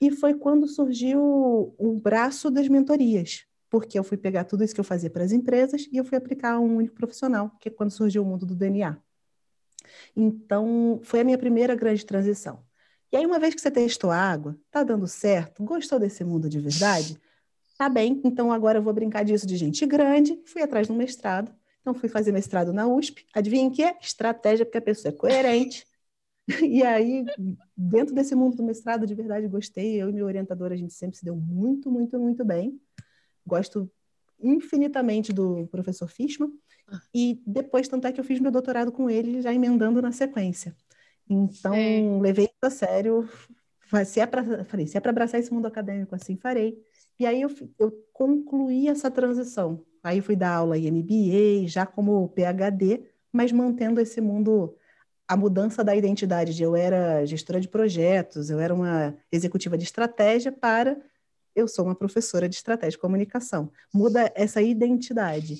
E 0.00 0.10
foi 0.10 0.34
quando 0.34 0.66
surgiu 0.66 1.20
o 1.78 2.00
braço 2.02 2.50
das 2.50 2.66
mentorias, 2.68 3.44
porque 3.70 3.98
eu 3.98 4.04
fui 4.04 4.16
pegar 4.16 4.44
tudo 4.44 4.64
isso 4.64 4.74
que 4.74 4.80
eu 4.80 4.84
fazia 4.84 5.08
para 5.08 5.24
as 5.24 5.32
empresas 5.32 5.88
e 5.90 5.96
eu 5.96 6.04
fui 6.04 6.18
aplicar 6.18 6.54
a 6.54 6.60
um 6.60 6.76
único 6.76 6.94
profissional, 6.94 7.50
que 7.60 7.68
é 7.68 7.72
quando 7.72 7.90
surgiu 7.90 8.22
o 8.22 8.26
mundo 8.26 8.44
do 8.44 8.54
DNA. 8.54 8.98
Então, 10.14 11.00
foi 11.02 11.20
a 11.20 11.24
minha 11.24 11.38
primeira 11.38 11.74
grande 11.74 12.04
transição. 12.04 12.62
E 13.12 13.16
aí, 13.16 13.24
uma 13.24 13.38
vez 13.38 13.54
que 13.54 13.60
você 13.60 13.70
testou 13.70 14.10
a 14.10 14.16
água, 14.16 14.58
tá 14.70 14.82
dando 14.82 15.06
certo, 15.06 15.64
gostou 15.64 15.98
desse 15.98 16.22
mundo 16.24 16.48
de 16.48 16.60
verdade? 16.60 17.18
Tá 17.78 17.88
bem, 17.88 18.20
então 18.24 18.52
agora 18.52 18.78
eu 18.78 18.82
vou 18.82 18.92
brincar 18.92 19.24
disso 19.24 19.46
de 19.46 19.56
gente 19.56 19.86
grande, 19.86 20.38
fui 20.44 20.60
atrás 20.60 20.86
de 20.86 20.92
um 20.92 20.96
mestrado, 20.96 21.50
então, 21.80 21.94
fui 21.94 22.08
fazer 22.08 22.32
mestrado 22.32 22.72
na 22.72 22.86
USP. 22.86 23.26
Adivinha 23.32 23.66
o 23.66 23.70
que 23.70 23.82
é? 23.82 23.96
Estratégia, 24.00 24.64
porque 24.66 24.78
a 24.78 24.82
pessoa 24.82 25.12
é 25.12 25.16
coerente. 25.16 25.86
E 26.68 26.82
aí, 26.82 27.24
dentro 27.76 28.12
desse 28.12 28.34
mundo 28.34 28.56
do 28.56 28.64
mestrado, 28.64 29.06
de 29.06 29.14
verdade, 29.14 29.46
gostei. 29.46 30.02
Eu 30.02 30.08
e 30.08 30.12
minha 30.12 30.24
orientadora, 30.24 30.74
a 30.74 30.76
gente 30.76 30.92
sempre 30.92 31.16
se 31.16 31.24
deu 31.24 31.36
muito, 31.36 31.88
muito, 31.92 32.18
muito 32.18 32.44
bem. 32.44 32.76
Gosto 33.46 33.90
infinitamente 34.42 35.32
do 35.32 35.66
professor 35.68 36.08
Fishman. 36.08 36.50
E 37.14 37.40
depois, 37.46 37.88
tanto 37.88 38.06
é 38.06 38.12
que 38.12 38.20
eu 38.20 38.24
fiz 38.24 38.40
meu 38.40 38.50
doutorado 38.50 38.90
com 38.90 39.08
ele, 39.08 39.42
já 39.42 39.52
emendando 39.52 40.02
na 40.02 40.12
sequência. 40.12 40.74
Então, 41.28 41.74
Sim. 41.74 42.20
levei 42.20 42.46
isso 42.46 42.54
a 42.62 42.70
sério. 42.70 43.28
Se 44.06 44.20
é 44.20 44.26
para 44.26 44.64
falei, 44.64 44.86
se 44.86 44.96
é 44.96 45.00
para 45.00 45.10
abraçar 45.10 45.38
esse 45.38 45.52
mundo 45.52 45.66
acadêmico, 45.66 46.14
assim 46.14 46.36
farei. 46.36 46.80
E 47.18 47.26
aí 47.26 47.42
eu, 47.42 47.50
eu 47.78 47.92
concluí 48.12 48.88
essa 48.88 49.10
transição 49.10 49.84
Aí 50.02 50.20
fui 50.20 50.34
dar 50.34 50.54
aula 50.54 50.78
em 50.78 50.90
MBA, 50.90 51.68
já 51.68 51.84
como 51.84 52.28
PhD, 52.30 53.02
mas 53.32 53.52
mantendo 53.52 54.00
esse 54.00 54.20
mundo, 54.20 54.74
a 55.28 55.36
mudança 55.36 55.84
da 55.84 55.94
identidade 55.94 56.54
de 56.54 56.62
eu 56.62 56.74
era 56.74 57.24
gestora 57.26 57.60
de 57.60 57.68
projetos, 57.68 58.50
eu 58.50 58.58
era 58.58 58.74
uma 58.74 59.14
executiva 59.30 59.76
de 59.76 59.84
estratégia 59.84 60.50
para 60.50 60.96
eu 61.54 61.68
sou 61.68 61.84
uma 61.84 61.94
professora 61.94 62.48
de 62.48 62.56
estratégia 62.56 62.92
de 62.92 62.98
comunicação. 62.98 63.72
Muda 63.92 64.32
essa 64.34 64.60
identidade. 64.62 65.56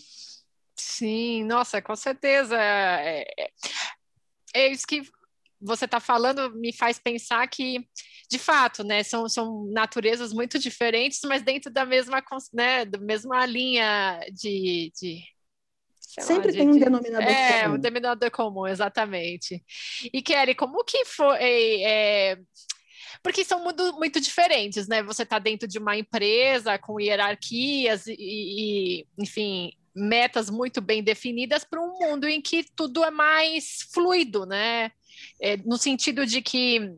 Sim, 0.76 1.44
nossa, 1.44 1.82
com 1.82 1.94
certeza. 1.94 2.56
É, 2.56 3.24
é, 3.38 3.50
é 4.54 4.68
isso 4.72 4.86
que 4.86 5.02
você 5.60 5.84
está 5.84 6.00
falando 6.00 6.54
me 6.54 6.72
faz 6.72 6.98
pensar 6.98 7.46
que, 7.48 7.86
de 8.30 8.38
fato, 8.38 8.82
né, 8.82 9.02
são, 9.02 9.28
são 9.28 9.66
naturezas 9.66 10.32
muito 10.32 10.58
diferentes, 10.58 11.20
mas 11.24 11.42
dentro 11.42 11.70
da 11.70 11.84
mesma, 11.84 12.22
né, 12.52 12.84
da 12.84 12.98
mesma 12.98 13.44
linha 13.44 14.20
de, 14.32 14.90
de 14.98 15.22
Sempre 16.18 16.48
lá, 16.48 16.58
tem 16.58 16.68
um 16.68 16.78
denominador 16.78 17.28
é, 17.28 17.34
comum. 17.34 17.58
É, 17.58 17.68
um 17.68 17.78
denominador 17.78 18.30
comum, 18.30 18.66
exatamente. 18.66 19.62
E 20.12 20.20
Kelly, 20.22 20.54
como 20.54 20.82
que 20.82 21.04
foi. 21.04 21.82
É, 21.82 22.38
porque 23.22 23.44
são 23.44 23.62
muito, 23.62 23.92
muito 23.94 24.20
diferentes, 24.20 24.86
né? 24.88 25.02
Você 25.02 25.22
está 25.22 25.38
dentro 25.38 25.68
de 25.68 25.78
uma 25.78 25.96
empresa 25.96 26.78
com 26.78 27.00
hierarquias 27.00 28.06
e, 28.06 28.16
e, 28.18 29.06
enfim, 29.18 29.72
metas 29.94 30.48
muito 30.50 30.80
bem 30.80 31.02
definidas 31.02 31.64
para 31.64 31.80
um 31.80 31.92
mundo 31.98 32.28
em 32.28 32.40
que 32.40 32.64
tudo 32.74 33.04
é 33.04 33.10
mais 33.10 33.88
fluido, 33.92 34.46
né? 34.46 34.92
é, 35.40 35.56
no 35.58 35.76
sentido 35.76 36.26
de 36.26 36.40
que 36.42 36.94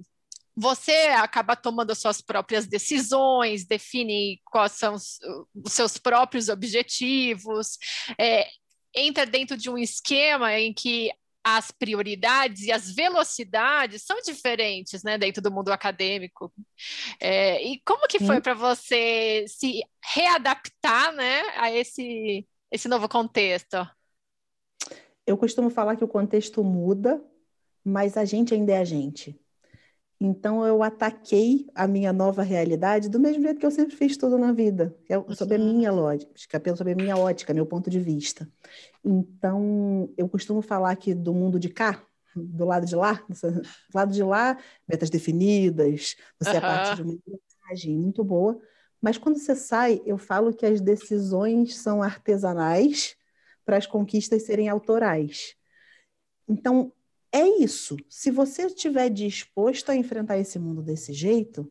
você 0.54 0.92
acaba 1.16 1.56
tomando 1.56 1.92
as 1.92 1.98
suas 1.98 2.20
próprias 2.20 2.66
decisões, 2.66 3.64
define 3.64 4.40
quais 4.44 4.72
são 4.72 4.94
os, 4.94 5.18
os 5.64 5.72
seus 5.72 5.96
próprios 5.96 6.48
objetivos, 6.48 7.78
é, 8.18 8.46
entra 8.94 9.24
dentro 9.24 9.56
de 9.56 9.70
um 9.70 9.78
esquema 9.78 10.58
em 10.58 10.74
que 10.74 11.10
as 11.44 11.70
prioridades 11.70 12.62
e 12.62 12.72
as 12.72 12.94
velocidades 12.94 14.02
são 14.02 14.20
diferentes, 14.22 15.02
né, 15.02 15.18
dentro 15.18 15.42
do 15.42 15.50
mundo 15.50 15.70
acadêmico. 15.70 16.52
É, 17.20 17.62
e 17.62 17.80
como 17.84 18.06
que 18.06 18.18
foi 18.18 18.40
para 18.40 18.54
você 18.54 19.44
se 19.48 19.82
readaptar, 20.14 21.12
né, 21.12 21.42
a 21.56 21.70
esse 21.70 22.46
esse 22.70 22.88
novo 22.88 23.06
contexto? 23.06 23.76
Eu 25.26 25.36
costumo 25.36 25.68
falar 25.68 25.94
que 25.96 26.04
o 26.04 26.08
contexto 26.08 26.64
muda 26.64 27.22
mas 27.84 28.16
a 28.16 28.24
gente 28.24 28.54
ainda 28.54 28.72
é 28.72 28.78
a 28.78 28.84
gente. 28.84 29.38
Então 30.24 30.64
eu 30.64 30.84
ataquei 30.84 31.66
a 31.74 31.88
minha 31.88 32.12
nova 32.12 32.44
realidade 32.44 33.08
do 33.08 33.18
mesmo 33.18 33.42
jeito 33.42 33.58
que 33.58 33.66
eu 33.66 33.72
sempre 33.72 33.96
fiz 33.96 34.16
tudo 34.16 34.38
na 34.38 34.52
vida, 34.52 34.96
é 35.08 35.16
sobre 35.34 35.56
a 35.56 35.58
uhum. 35.58 35.72
minha 35.74 35.90
lógica, 35.90 36.32
sobre 36.76 36.92
a 36.92 36.96
minha 36.96 37.16
ótica, 37.16 37.52
meu 37.52 37.66
ponto 37.66 37.90
de 37.90 37.98
vista. 37.98 38.48
Então 39.04 40.08
eu 40.16 40.28
costumo 40.28 40.62
falar 40.62 40.94
que 40.94 41.12
do 41.12 41.34
mundo 41.34 41.58
de 41.58 41.68
cá, 41.68 42.00
do 42.36 42.64
lado 42.64 42.86
de 42.86 42.94
lá, 42.94 43.14
do 43.28 43.62
lado 43.92 44.12
de 44.12 44.22
lá, 44.22 44.56
metas 44.88 45.10
definidas, 45.10 46.14
você 46.38 46.50
uhum. 46.50 46.56
é 46.56 46.60
parte 46.60 46.94
de 46.94 47.02
uma 47.02 47.18
imagem 47.66 47.98
muito 47.98 48.22
boa, 48.22 48.60
mas 49.00 49.18
quando 49.18 49.38
você 49.38 49.56
sai, 49.56 50.00
eu 50.06 50.16
falo 50.16 50.54
que 50.54 50.64
as 50.64 50.80
decisões 50.80 51.76
são 51.78 52.00
artesanais 52.00 53.16
para 53.64 53.76
as 53.76 53.88
conquistas 53.88 54.44
serem 54.44 54.68
autorais. 54.68 55.56
Então, 56.48 56.92
é 57.32 57.62
isso. 57.62 57.96
Se 58.08 58.30
você 58.30 58.66
estiver 58.66 59.08
disposto 59.08 59.90
a 59.90 59.96
enfrentar 59.96 60.38
esse 60.38 60.58
mundo 60.58 60.82
desse 60.82 61.12
jeito, 61.12 61.70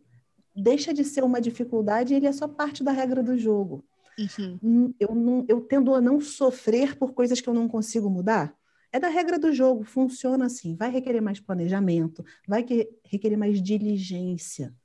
deixa 0.55 0.93
de 0.93 1.03
ser 1.03 1.23
uma 1.23 1.39
dificuldade 1.39 2.13
e 2.13 2.17
ele 2.17 2.25
é 2.25 2.31
só 2.31 2.47
parte 2.47 2.83
da 2.83 2.91
regra 2.91 3.21
do 3.21 3.37
jogo. 3.37 3.85
Uhum. 4.17 4.59
Hum, 4.61 4.93
eu, 4.99 5.15
não, 5.15 5.45
eu 5.47 5.61
tendo 5.61 5.93
a 5.93 6.01
não 6.01 6.19
sofrer 6.19 6.97
por 6.97 7.13
coisas 7.13 7.39
que 7.39 7.47
eu 7.47 7.53
não 7.53 7.67
consigo 7.67 8.09
mudar. 8.09 8.55
É 8.91 8.99
da 8.99 9.07
regra 9.07 9.39
do 9.39 9.53
jogo, 9.53 9.83
funciona 9.83 10.47
assim. 10.47 10.75
Vai 10.75 10.91
requerer 10.91 11.21
mais 11.21 11.39
planejamento, 11.39 12.25
vai 12.47 12.65
requerer 13.05 13.37
mais 13.37 13.61
diligência, 13.61 14.75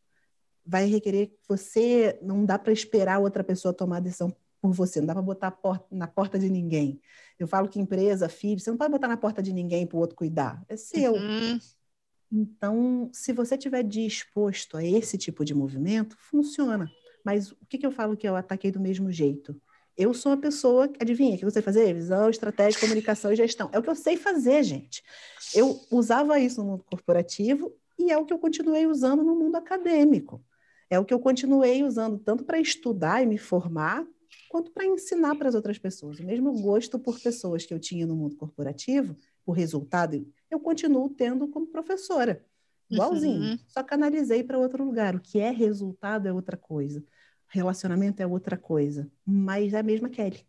vai 0.64 0.86
requerer 0.86 1.28
que 1.28 1.38
você 1.48 2.18
não 2.22 2.44
dá 2.44 2.58
para 2.58 2.72
esperar 2.72 3.18
outra 3.18 3.42
pessoa 3.42 3.74
tomar 3.74 3.96
a 3.96 4.00
decisão 4.00 4.30
por 4.66 4.74
você, 4.74 5.00
não 5.00 5.07
dá 5.07 5.14
para 5.14 5.22
botar 5.22 5.50
porta, 5.50 5.87
na 5.90 6.07
porta 6.07 6.38
de 6.38 6.48
ninguém. 6.48 7.00
Eu 7.38 7.46
falo 7.46 7.68
que 7.68 7.81
empresa, 7.81 8.29
filho, 8.29 8.61
você 8.61 8.70
não 8.70 8.79
pode 8.79 8.90
botar 8.90 9.09
na 9.09 9.16
porta 9.16 9.42
de 9.42 9.52
ninguém 9.52 9.87
para 9.87 9.96
o 9.96 10.00
outro 10.00 10.16
cuidar, 10.16 10.64
é 10.68 10.76
seu. 10.76 11.14
Uhum. 11.14 11.59
Então, 12.33 13.09
se 13.12 13.33
você 13.33 13.55
estiver 13.55 13.83
disposto 13.83 14.76
a 14.76 14.85
esse 14.85 15.16
tipo 15.16 15.44
de 15.44 15.55
movimento, 15.55 16.16
funciona. 16.18 16.90
Mas 17.24 17.52
o 17.52 17.66
que, 17.68 17.79
que 17.79 17.87
eu 17.87 17.92
falo 17.92 18.16
que 18.16 18.29
eu 18.29 18.37
ataquei 18.37 18.70
do 18.70 18.81
mesmo 18.81 19.11
jeito? 19.11 19.61
Eu 19.96 20.12
sou 20.12 20.33
uma 20.33 20.38
pessoa, 20.38 20.92
adivinha, 21.00 21.37
o 21.37 21.38
que 21.38 21.50
sei 21.50 21.62
fazer? 21.62 21.94
Visão, 21.94 22.29
estratégia, 22.29 22.81
comunicação 22.81 23.33
e 23.33 23.37
gestão. 23.37 23.70
É 23.72 23.79
o 23.79 23.83
que 23.83 23.88
eu 23.88 23.94
sei 23.94 24.16
fazer, 24.16 24.62
gente. 24.62 25.02
Eu 25.55 25.81
usava 25.90 26.38
isso 26.38 26.62
no 26.62 26.72
mundo 26.72 26.85
corporativo 26.85 27.72
e 27.98 28.12
é 28.12 28.18
o 28.18 28.26
que 28.26 28.33
eu 28.33 28.38
continuei 28.38 28.87
usando 28.87 29.24
no 29.24 29.35
mundo 29.35 29.57
acadêmico. 29.57 30.44
É 30.90 30.98
o 30.98 31.05
que 31.05 31.14
eu 31.14 31.18
continuei 31.18 31.83
usando 31.83 32.18
tanto 32.18 32.44
para 32.44 32.61
estudar 32.61 33.22
e 33.22 33.26
me 33.26 33.38
formar, 33.38 34.07
quanto 34.48 34.70
para 34.70 34.84
ensinar 34.84 35.34
para 35.36 35.48
as 35.48 35.54
outras 35.54 35.78
pessoas. 35.78 36.18
O 36.18 36.24
mesmo 36.24 36.52
gosto 36.60 36.98
por 36.98 37.20
pessoas 37.20 37.64
que 37.64 37.72
eu 37.72 37.78
tinha 37.78 38.06
no 38.06 38.16
mundo 38.16 38.36
corporativo, 38.36 39.16
por 39.44 39.52
resultado, 39.52 40.26
eu 40.50 40.58
continuo 40.60 41.08
tendo 41.10 41.48
como 41.48 41.66
professora. 41.66 42.44
Igualzinho, 42.90 43.40
uhum. 43.40 43.58
só 43.66 43.82
canalizei 43.82 44.44
para 44.44 44.58
outro 44.58 44.84
lugar. 44.84 45.14
O 45.16 45.20
que 45.20 45.38
é 45.38 45.50
resultado 45.50 46.28
é 46.28 46.32
outra 46.32 46.56
coisa. 46.56 47.02
Relacionamento 47.48 48.22
é 48.22 48.26
outra 48.26 48.56
coisa, 48.56 49.10
mas 49.24 49.72
é 49.72 49.78
a 49.78 49.82
mesma 49.82 50.08
Kelly. 50.08 50.46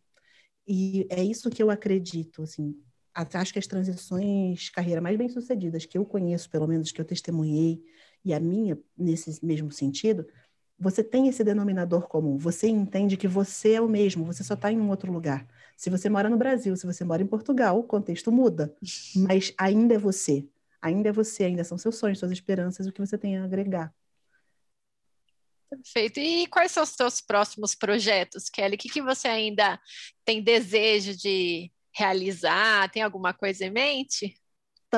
E 0.68 1.08
é 1.10 1.24
isso 1.24 1.50
que 1.50 1.64
eu 1.64 1.70
acredito, 1.70 2.44
assim, 2.44 2.76
acho 3.14 3.54
que 3.54 3.60
as 3.60 3.68
transições 3.68 4.70
carreira 4.70 5.00
mais 5.02 5.18
bem-sucedidas 5.18 5.86
que 5.86 5.98
eu 5.98 6.06
conheço, 6.06 6.50
pelo 6.50 6.68
menos 6.68 6.92
que 6.92 7.00
eu 7.00 7.06
testemunhei, 7.06 7.82
e 8.24 8.34
a 8.34 8.40
minha 8.40 8.78
nesse 8.98 9.44
mesmo 9.44 9.72
sentido, 9.72 10.28
você 10.80 11.04
tem 11.04 11.28
esse 11.28 11.44
denominador 11.44 12.08
comum. 12.08 12.38
Você 12.38 12.68
entende 12.68 13.18
que 13.18 13.28
você 13.28 13.74
é 13.74 13.82
o 13.82 13.90
mesmo, 13.90 14.26
você 14.26 14.44
só 14.44 14.54
está 14.54 14.72
em 14.72 14.80
um 14.80 14.90
outro 14.90 15.12
lugar. 15.12 15.48
Se 15.76 15.90
você 15.90 16.10
mora 16.10 16.30
no 16.30 16.38
Brasil, 16.38 16.76
se 16.76 16.86
você 16.86 17.04
mora 17.04 17.22
em 17.22 17.28
Portugal, 17.28 17.80
o 17.80 17.84
contexto 17.84 18.32
muda, 18.32 18.76
mas 19.16 19.54
ainda 19.58 19.96
é 19.96 19.98
você. 19.98 20.48
Ainda 20.82 21.10
é 21.10 21.12
você, 21.12 21.46
ainda 21.46 21.64
são 21.64 21.78
seus 21.78 21.96
sonhos, 21.98 22.20
suas 22.20 22.32
esperanças, 22.32 22.86
o 22.86 22.92
que 22.92 23.00
você 23.00 23.18
tem 23.18 23.38
a 23.38 23.44
agregar. 23.44 23.94
Perfeito. 25.70 26.20
E 26.20 26.48
quais 26.48 26.72
são 26.72 26.84
os 26.84 26.90
seus 26.90 27.20
próximos 27.20 27.76
projetos, 27.76 28.50
Kelly? 28.50 28.76
O 28.76 28.78
que, 28.78 28.90
que 28.90 29.02
você 29.02 29.28
ainda 29.28 29.80
tem 30.24 30.42
desejo 30.42 31.16
de 31.16 31.72
realizar? 31.94 32.90
Tem 32.92 33.02
alguma 33.02 33.34
coisa 33.34 33.66
em 33.66 33.72
mente? 33.72 34.40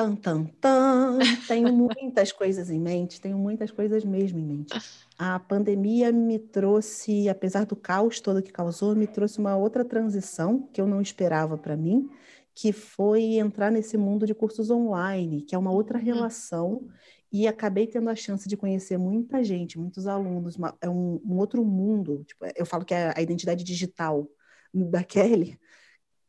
Tan, 0.00 0.16
tan, 0.16 0.44
tan. 0.62 1.18
Tenho 1.46 1.70
muitas 1.74 2.32
coisas 2.32 2.70
em 2.70 2.80
mente, 2.80 3.20
tenho 3.20 3.36
muitas 3.36 3.70
coisas 3.70 4.02
mesmo 4.02 4.38
em 4.38 4.42
mente. 4.42 4.72
A 5.18 5.38
pandemia 5.38 6.10
me 6.10 6.38
trouxe, 6.38 7.28
apesar 7.28 7.66
do 7.66 7.76
caos 7.76 8.18
todo 8.18 8.42
que 8.42 8.50
causou, 8.50 8.96
me 8.96 9.06
trouxe 9.06 9.38
uma 9.38 9.58
outra 9.58 9.84
transição 9.84 10.66
que 10.72 10.80
eu 10.80 10.86
não 10.86 11.02
esperava 11.02 11.58
para 11.58 11.76
mim, 11.76 12.08
que 12.54 12.72
foi 12.72 13.34
entrar 13.34 13.70
nesse 13.70 13.98
mundo 13.98 14.26
de 14.26 14.34
cursos 14.34 14.70
online, 14.70 15.42
que 15.42 15.54
é 15.54 15.58
uma 15.58 15.70
outra 15.70 15.98
uhum. 15.98 16.04
relação, 16.04 16.88
e 17.30 17.46
acabei 17.46 17.86
tendo 17.86 18.08
a 18.08 18.16
chance 18.16 18.48
de 18.48 18.56
conhecer 18.56 18.96
muita 18.96 19.44
gente, 19.44 19.78
muitos 19.78 20.06
alunos, 20.06 20.56
uma, 20.56 20.74
é 20.80 20.88
um, 20.88 21.20
um, 21.22 21.36
outro 21.36 21.62
mundo. 21.62 22.24
Tipo, 22.26 22.46
eu 22.56 22.64
falo 22.64 22.86
que 22.86 22.94
é 22.94 23.12
a 23.14 23.20
identidade 23.20 23.62
digital 23.62 24.26
da 24.72 25.04
Kelly, 25.04 25.60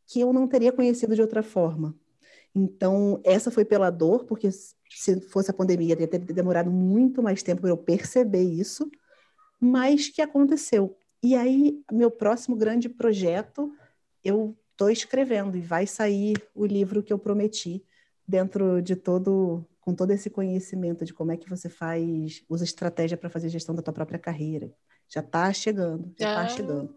que 0.08 0.20
eu 0.20 0.34
não 0.34 0.46
teria 0.46 0.74
conhecido 0.74 1.16
de 1.16 1.22
outra 1.22 1.42
forma. 1.42 1.96
Então, 2.54 3.22
essa 3.24 3.50
foi 3.50 3.64
pela 3.64 3.90
dor, 3.90 4.26
porque 4.26 4.50
se 4.52 5.22
fosse 5.30 5.50
a 5.50 5.54
pandemia, 5.54 5.96
teria 5.96 6.20
demorado 6.20 6.70
muito 6.70 7.24
mais 7.24 7.42
tempo 7.42 7.62
para 7.62 7.70
eu 7.70 7.78
perceber 7.78 8.44
isso, 8.44 8.90
mas 9.60 10.10
que 10.10 10.22
aconteceu. 10.22 10.98
E 11.24 11.36
aí, 11.36 11.82
meu 11.92 12.12
próximo 12.12 12.56
grande 12.56 12.90
projeto, 12.90 13.72
eu 14.24 14.56
estou 14.72 14.90
escrevendo 14.90 15.56
e 15.56 15.62
vai 15.62 15.86
sair 15.86 16.36
o 16.54 16.66
livro 16.66 17.04
que 17.04 17.14
eu 17.14 17.20
prometi 17.20 17.86
dentro 18.28 18.82
de 18.82 18.96
todo 18.96 19.66
com 19.80 19.96
todo 19.96 20.12
esse 20.12 20.30
conhecimento 20.30 21.04
de 21.04 21.14
como 21.14 21.32
é 21.32 21.38
que 21.38 21.50
você 21.50 21.68
faz, 21.68 22.44
usa 22.48 22.64
estratégia 22.64 23.18
para 23.18 23.30
fazer 23.30 23.50
gestão 23.50 23.74
da 23.74 23.82
tua 23.82 23.94
própria 23.94 24.20
carreira. 24.20 24.72
Já 25.10 25.22
está 25.22 25.52
chegando, 25.52 26.14
já 26.18 26.30
está 26.30 26.42
ah, 26.42 26.48
chegando. 26.48 26.96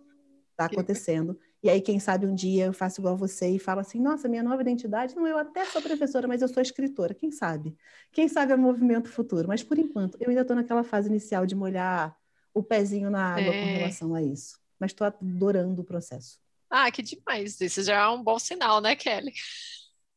Está 0.50 0.66
acontecendo. 0.66 1.38
E 1.64 1.70
aí, 1.70 1.80
quem 1.80 1.98
sabe 1.98 2.26
um 2.26 2.34
dia 2.34 2.66
eu 2.66 2.74
faço 2.74 3.00
igual 3.00 3.16
você 3.16 3.48
e 3.48 3.58
falo 3.58 3.80
assim: 3.80 3.98
nossa, 3.98 4.28
minha 4.28 4.42
nova 4.42 4.60
identidade, 4.60 5.16
não, 5.16 5.26
eu 5.26 5.38
até 5.38 5.64
sou 5.64 5.80
professora, 5.80 6.28
mas 6.28 6.42
eu 6.42 6.48
sou 6.48 6.62
escritora. 6.62 7.14
Quem 7.14 7.30
sabe? 7.30 7.74
Quem 8.12 8.28
sabe 8.28 8.52
é 8.52 8.56
movimento 8.56 9.08
futuro. 9.08 9.48
Mas 9.48 9.62
por 9.62 9.78
enquanto, 9.78 10.18
eu 10.20 10.28
ainda 10.28 10.42
estou 10.42 10.54
naquela 10.54 10.84
fase 10.84 11.08
inicial 11.08 11.46
de 11.46 11.54
molhar 11.54 12.14
o 12.52 12.62
pezinho 12.62 13.08
na 13.08 13.34
água 13.34 13.54
é. 13.54 13.60
com 13.60 13.78
relação 13.78 14.14
a 14.14 14.22
isso. 14.22 14.60
Mas 14.78 14.90
estou 14.90 15.06
adorando 15.06 15.80
o 15.80 15.84
processo. 15.84 16.38
Ah, 16.68 16.90
que 16.90 17.02
demais. 17.02 17.58
Isso 17.58 17.82
já 17.82 18.02
é 18.02 18.08
um 18.08 18.22
bom 18.22 18.38
sinal, 18.38 18.82
né, 18.82 18.94
Kelly? 18.94 19.32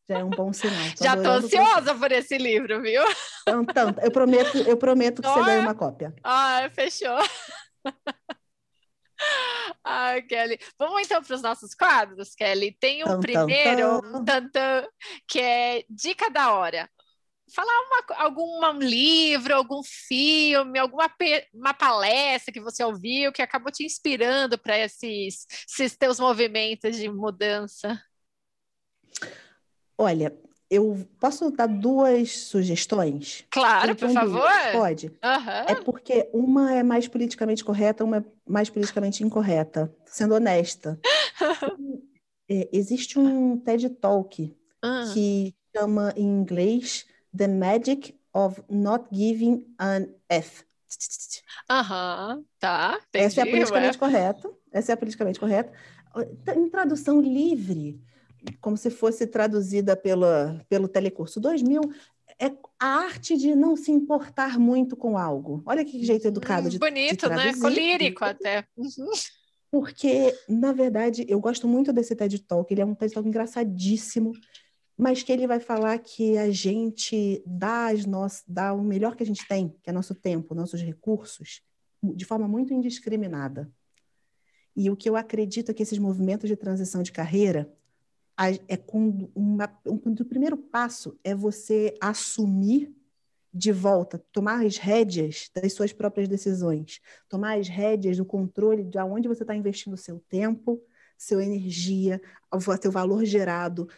Já 0.10 0.20
é 0.20 0.24
um 0.26 0.30
bom 0.30 0.52
sinal. 0.52 0.92
Tô 0.98 1.04
já 1.06 1.16
estou 1.16 1.32
ansiosa 1.32 1.96
por 1.96 2.12
esse 2.12 2.38
livro, 2.38 2.82
viu? 2.82 3.04
Então, 3.44 3.64
tanto. 3.64 4.02
Eu 4.02 4.12
prometo, 4.12 4.58
eu 4.58 4.76
prometo 4.76 5.22
que 5.22 5.28
você 5.30 5.46
ganhe 5.46 5.62
uma 5.62 5.76
cópia. 5.76 6.14
Ah, 6.22 6.70
fechou. 6.74 7.18
Ai, 9.90 10.22
Kelly. 10.24 10.60
Vamos 10.78 11.06
então 11.06 11.24
para 11.24 11.34
os 11.34 11.42
nossos 11.42 11.74
quadros, 11.74 12.36
Kelly. 12.36 12.76
Tem 12.78 13.06
o 13.06 13.18
um 13.18 13.20
primeiro, 13.22 14.02
tum, 14.02 14.26
tum, 14.26 14.90
que 15.26 15.40
é 15.40 15.86
Dica 15.90 16.30
da 16.30 16.52
Hora. 16.54 16.90
Falar 17.56 17.72
uma, 17.72 18.18
algum 18.22 18.80
livro, 18.80 19.56
algum 19.56 19.82
filme, 19.82 20.78
alguma 20.78 21.10
uma 21.54 21.74
palestra 21.74 22.52
que 22.52 22.60
você 22.60 22.84
ouviu 22.84 23.32
que 23.32 23.42
acabou 23.42 23.72
te 23.72 23.86
inspirando 23.86 24.58
para 24.58 24.78
esses, 24.78 25.48
esses 25.70 25.96
teus 25.96 26.20
movimentos 26.20 26.98
de 26.98 27.08
mudança. 27.08 27.98
Olha, 29.98 30.38
eu 30.70 31.08
posso 31.20 31.50
dar 31.52 31.68
duas 31.68 32.40
sugestões? 32.40 33.46
Claro, 33.50 33.96
por 33.96 34.10
favor. 34.10 34.50
Pode. 34.72 35.08
Uhum. 35.08 35.52
É 35.68 35.76
porque 35.76 36.30
uma 36.34 36.74
é 36.74 36.84
mais 36.84 37.08
politicamente 37.08 37.64
correta, 37.64 38.04
uma 38.04 38.18
é 38.18 38.24
mais 38.46 38.70
politicamente 38.70 39.24
incorreta, 39.24 39.94
sendo 40.06 40.36
honesta. 40.36 41.00
é, 42.50 42.70
existe 42.72 43.18
um 43.18 43.58
TED 43.58 43.90
Talk 43.92 44.56
uhum. 44.84 45.14
que 45.14 45.56
chama 45.76 46.14
em 46.16 46.26
inglês 46.26 47.06
The 47.36 47.48
Magic 47.48 48.18
of 48.34 48.62
Not 48.70 49.06
Giving 49.12 49.66
an 49.80 50.08
F. 50.30 50.66
Aham, 51.70 52.36
uhum, 52.38 52.46
tá. 52.60 53.00
Entendi, 53.10 53.26
Essa 53.26 53.42
é 53.42 53.44
a 53.44 53.48
politicamente 53.48 53.98
ué. 53.98 54.00
correta. 54.00 54.50
Essa 54.72 54.92
é 54.92 54.94
a 54.94 54.98
politicamente 54.98 55.40
correta. 55.40 55.72
Em 56.56 56.70
tradução 56.70 57.22
livre, 57.22 58.02
como 58.60 58.78
se 58.78 58.90
fosse 58.90 59.28
traduzida 59.28 59.96
pela, 59.96 60.64
pelo 60.70 60.88
telecurso 60.88 61.40
2000, 61.40 61.82
é 62.40 62.52
a 62.80 62.88
arte 62.88 63.36
de 63.36 63.56
não 63.56 63.76
se 63.76 63.92
importar 63.92 64.60
muito 64.60 64.96
com 64.96 65.18
algo. 65.18 65.64
Olha 65.66 65.84
que 65.84 66.04
jeito 66.04 66.28
educado 66.28 66.70
de 66.70 66.78
Bonito, 66.78 67.28
de 67.28 67.36
né? 67.36 67.54
Colírico 67.60 68.24
até. 68.24 68.66
Uhum. 68.78 69.12
Porque, 69.72 70.34
na 70.48 70.72
verdade, 70.72 71.26
eu 71.28 71.40
gosto 71.40 71.68
muito 71.68 71.92
desse 71.92 72.16
TED 72.16 72.40
Talk. 72.40 72.72
Ele 72.72 72.82
é 72.82 72.86
um 72.86 72.96
TED 72.96 73.14
Talk 73.14 73.28
engraçadíssimo, 73.28 74.32
mas 74.98 75.24
que 75.24 75.32
ele 75.32 75.48
vai 75.48 75.60
falar 75.60 75.98
que 76.00 76.38
a 76.38 76.50
gente 76.50 77.44
dá, 77.46 77.88
as 77.88 78.06
nossas, 78.06 78.44
dá 78.48 78.74
o 78.74 78.82
melhor 78.82 79.16
que 79.16 79.24
a 79.24 79.26
gente 79.26 79.46
tem, 79.48 79.76
que 79.84 79.90
é 79.90 79.94
nosso 79.94 80.16
tempo, 80.16 80.56
nossos 80.56 80.82
recursos, 80.82 81.62
de 82.02 82.26
forma 82.26 82.48
muito 82.48 82.74
indiscriminada. 82.74 83.70
E 84.76 84.90
o 84.90 84.96
que 84.96 85.10
eu 85.10 85.16
acredito 85.16 85.72
é 85.72 85.74
que 85.74 85.84
esses 85.84 85.98
movimentos 85.98 86.48
de 86.48 86.56
transição 86.56 87.02
de 87.02 87.12
carreira, 87.12 87.68
é 88.68 88.78
quando 88.78 89.32
uma, 89.34 89.68
um, 89.86 89.96
o 89.96 90.26
primeiro 90.26 90.58
passo 90.58 91.18
é 91.24 91.34
você 91.34 91.96
assumir 92.00 92.94
de 93.52 93.72
volta, 93.72 94.24
tomar 94.32 94.64
as 94.64 94.78
rédeas 94.78 95.50
das 95.56 95.74
suas 95.74 95.92
próprias 95.92 96.28
decisões, 96.28 97.02
tomar 97.28 97.58
as 97.58 97.68
rédeas 97.68 98.18
do 98.18 98.26
controle 98.26 98.84
de 98.84 99.00
aonde 99.00 99.28
você 99.28 99.44
está 99.44 99.56
investindo 99.56 99.98
seu 99.98 100.20
tempo, 100.30 100.80
sua 101.18 101.44
energia, 101.44 102.22
seu 102.80 102.92
valor 102.92 103.26
gerado. 103.26 103.90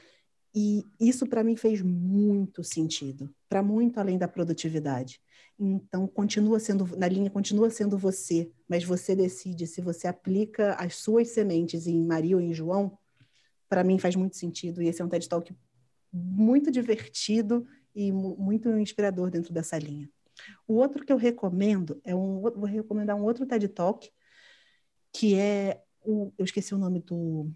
E 0.55 0.85
isso 0.99 1.27
para 1.27 1.43
mim 1.43 1.57
fez 1.57 1.81
muito 1.81 2.63
sentido, 2.63 3.29
para 3.49 3.61
muito 3.61 3.99
além 3.99 4.17
da 4.17 4.27
produtividade. 4.27 5.19
Então 5.59 6.07
continua 6.07 6.59
sendo 6.59 6.87
na 6.95 7.07
linha, 7.07 7.29
continua 7.29 7.69
sendo 7.69 7.97
você, 7.97 8.49
mas 8.67 8.85
você 8.85 9.13
decide 9.13 9.67
se 9.67 9.81
você 9.81 10.07
aplica 10.07 10.73
as 10.75 10.95
suas 10.95 11.27
sementes 11.29 11.85
em 11.85 12.01
Maria 12.05 12.37
ou 12.37 12.41
em 12.41 12.53
João 12.53 12.97
para 13.69 13.83
mim 13.83 13.99
faz 13.99 14.15
muito 14.15 14.35
sentido. 14.35 14.81
E 14.81 14.87
esse 14.87 15.01
é 15.01 15.05
um 15.05 15.09
TED 15.09 15.29
Talk 15.29 15.55
muito 16.11 16.71
divertido 16.71 17.65
e 17.95 18.11
muito 18.11 18.69
inspirador 18.77 19.29
dentro 19.29 19.53
dessa 19.53 19.77
linha. 19.77 20.09
O 20.67 20.73
outro 20.75 21.05
que 21.05 21.13
eu 21.13 21.17
recomendo 21.17 22.01
é 22.03 22.15
um, 22.15 22.41
vou 22.41 22.65
recomendar 22.65 23.15
um 23.15 23.23
outro 23.23 23.45
TED 23.45 23.67
Talk 23.69 24.09
que 25.11 25.35
é 25.35 25.81
o, 26.01 26.31
eu 26.37 26.45
esqueci 26.45 26.73
o 26.73 26.77
nome 26.77 26.99
do, 27.01 27.51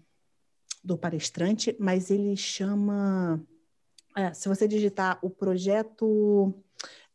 do 0.82 0.98
palestrante, 0.98 1.74
mas 1.78 2.10
ele 2.10 2.36
chama, 2.36 3.40
é, 4.16 4.32
se 4.34 4.48
você 4.48 4.66
digitar 4.66 5.18
o 5.22 5.30
projeto, 5.30 6.54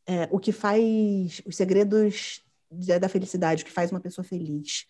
é, 0.06 0.28
o 0.32 0.40
que 0.40 0.52
faz 0.52 1.42
os 1.46 1.56
segredos 1.56 2.44
da 2.72 3.10
felicidade, 3.10 3.64
o 3.64 3.66
que 3.66 3.72
faz 3.72 3.92
uma 3.92 4.00
pessoa 4.00 4.24
feliz 4.24 4.88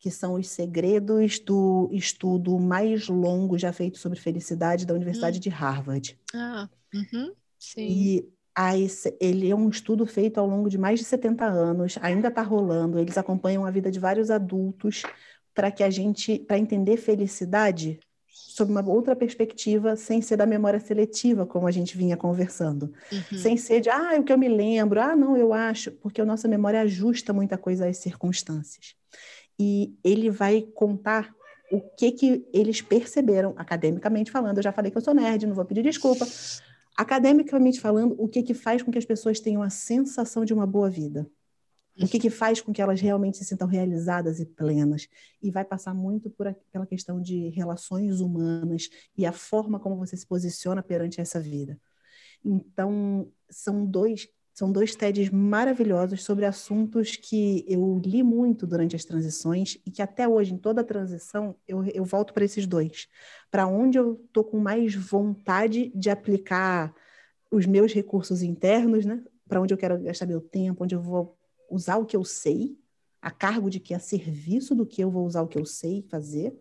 que 0.00 0.10
são 0.10 0.34
os 0.34 0.48
segredos 0.48 1.38
do 1.38 1.88
estudo 1.92 2.58
mais 2.58 3.06
longo 3.06 3.58
já 3.58 3.70
feito 3.70 3.98
sobre 3.98 4.18
felicidade 4.18 4.86
da 4.86 4.94
Universidade 4.94 5.36
hum. 5.36 5.40
de 5.42 5.48
Harvard. 5.50 6.18
Ah, 6.34 6.68
uhum, 6.92 7.34
sim. 7.58 7.86
E 7.86 8.28
aí, 8.54 8.88
ele 9.20 9.50
é 9.50 9.54
um 9.54 9.68
estudo 9.68 10.06
feito 10.06 10.40
ao 10.40 10.46
longo 10.46 10.70
de 10.70 10.78
mais 10.78 10.98
de 10.98 11.04
70 11.04 11.44
anos, 11.44 11.98
ainda 12.00 12.28
está 12.28 12.40
rolando. 12.40 12.98
Eles 12.98 13.18
acompanham 13.18 13.66
a 13.66 13.70
vida 13.70 13.90
de 13.90 14.00
vários 14.00 14.30
adultos 14.30 15.02
para 15.54 15.70
que 15.70 15.82
a 15.82 15.90
gente, 15.90 16.38
para 16.38 16.58
entender 16.58 16.96
felicidade, 16.96 18.00
sob 18.26 18.70
uma 18.70 18.86
outra 18.88 19.14
perspectiva, 19.14 19.96
sem 19.96 20.22
ser 20.22 20.38
da 20.38 20.46
memória 20.46 20.80
seletiva, 20.80 21.44
como 21.44 21.66
a 21.66 21.70
gente 21.70 21.94
vinha 21.94 22.16
conversando. 22.16 22.90
Uhum. 23.12 23.38
Sem 23.38 23.56
ser 23.58 23.80
de, 23.80 23.90
ah, 23.90 24.18
o 24.18 24.24
que 24.24 24.32
eu 24.32 24.38
me 24.38 24.48
lembro, 24.48 24.98
ah, 24.98 25.14
não, 25.14 25.36
eu 25.36 25.52
acho, 25.52 25.92
porque 25.92 26.22
a 26.22 26.24
nossa 26.24 26.48
memória 26.48 26.80
ajusta 26.80 27.34
muita 27.34 27.58
coisa 27.58 27.86
às 27.86 27.98
circunstâncias. 27.98 28.94
E 29.60 29.94
ele 30.02 30.30
vai 30.30 30.62
contar 30.62 31.34
o 31.70 31.80
que 31.80 32.10
que 32.12 32.48
eles 32.50 32.80
perceberam, 32.80 33.52
academicamente 33.58 34.30
falando. 34.30 34.56
Eu 34.56 34.62
já 34.62 34.72
falei 34.72 34.90
que 34.90 34.96
eu 34.96 35.02
sou 35.02 35.12
nerd, 35.12 35.46
não 35.46 35.54
vou 35.54 35.66
pedir 35.66 35.82
desculpa. 35.82 36.26
Academicamente 36.96 37.78
falando, 37.78 38.16
o 38.18 38.26
que 38.26 38.42
que 38.42 38.54
faz 38.54 38.82
com 38.82 38.90
que 38.90 38.96
as 38.96 39.04
pessoas 39.04 39.38
tenham 39.38 39.62
a 39.62 39.68
sensação 39.68 40.46
de 40.46 40.54
uma 40.54 40.66
boa 40.66 40.88
vida? 40.88 41.30
O 42.00 42.08
que, 42.08 42.18
que 42.18 42.30
faz 42.30 42.62
com 42.62 42.72
que 42.72 42.80
elas 42.80 42.98
realmente 43.00 43.36
se 43.36 43.44
sintam 43.44 43.68
realizadas 43.68 44.40
e 44.40 44.46
plenas? 44.46 45.06
E 45.42 45.50
vai 45.50 45.64
passar 45.64 45.94
muito 45.94 46.30
por 46.30 46.46
aquela 46.46 46.86
questão 46.86 47.20
de 47.20 47.50
relações 47.50 48.20
humanas 48.20 48.88
e 49.16 49.26
a 49.26 49.32
forma 49.32 49.78
como 49.78 49.96
você 49.96 50.16
se 50.16 50.26
posiciona 50.26 50.82
perante 50.82 51.20
essa 51.20 51.38
vida. 51.38 51.78
Então, 52.42 53.30
são 53.50 53.84
dois, 53.84 54.28
são 54.52 54.70
dois 54.70 54.94
TEDs 54.94 55.30
maravilhosos 55.30 56.24
sobre 56.24 56.44
assuntos 56.44 57.16
que 57.16 57.64
eu 57.68 58.00
li 58.04 58.22
muito 58.22 58.66
durante 58.66 58.96
as 58.96 59.04
transições 59.04 59.78
e 59.86 59.90
que 59.90 60.02
até 60.02 60.28
hoje, 60.28 60.54
em 60.54 60.58
toda 60.58 60.84
transição, 60.84 61.56
eu, 61.66 61.84
eu 61.86 62.04
volto 62.04 62.34
para 62.34 62.44
esses 62.44 62.66
dois. 62.66 63.08
Para 63.50 63.66
onde 63.66 63.98
eu 63.98 64.20
estou 64.26 64.44
com 64.44 64.58
mais 64.58 64.94
vontade 64.94 65.90
de 65.94 66.10
aplicar 66.10 66.94
os 67.50 67.66
meus 67.66 67.92
recursos 67.92 68.42
internos, 68.42 69.04
né? 69.04 69.22
Para 69.48 69.60
onde 69.60 69.72
eu 69.72 69.78
quero 69.78 70.00
gastar 70.00 70.26
meu 70.26 70.40
tempo, 70.40 70.84
onde 70.84 70.94
eu 70.94 71.00
vou 71.00 71.36
usar 71.70 71.96
o 71.96 72.06
que 72.06 72.16
eu 72.16 72.24
sei, 72.24 72.76
a 73.22 73.30
cargo 73.30 73.70
de 73.70 73.80
que 73.80 73.94
a 73.94 73.98
serviço 73.98 74.74
do 74.74 74.86
que 74.86 75.02
eu 75.02 75.10
vou 75.10 75.26
usar 75.26 75.42
o 75.42 75.48
que 75.48 75.58
eu 75.58 75.64
sei 75.64 76.02
fazer, 76.08 76.56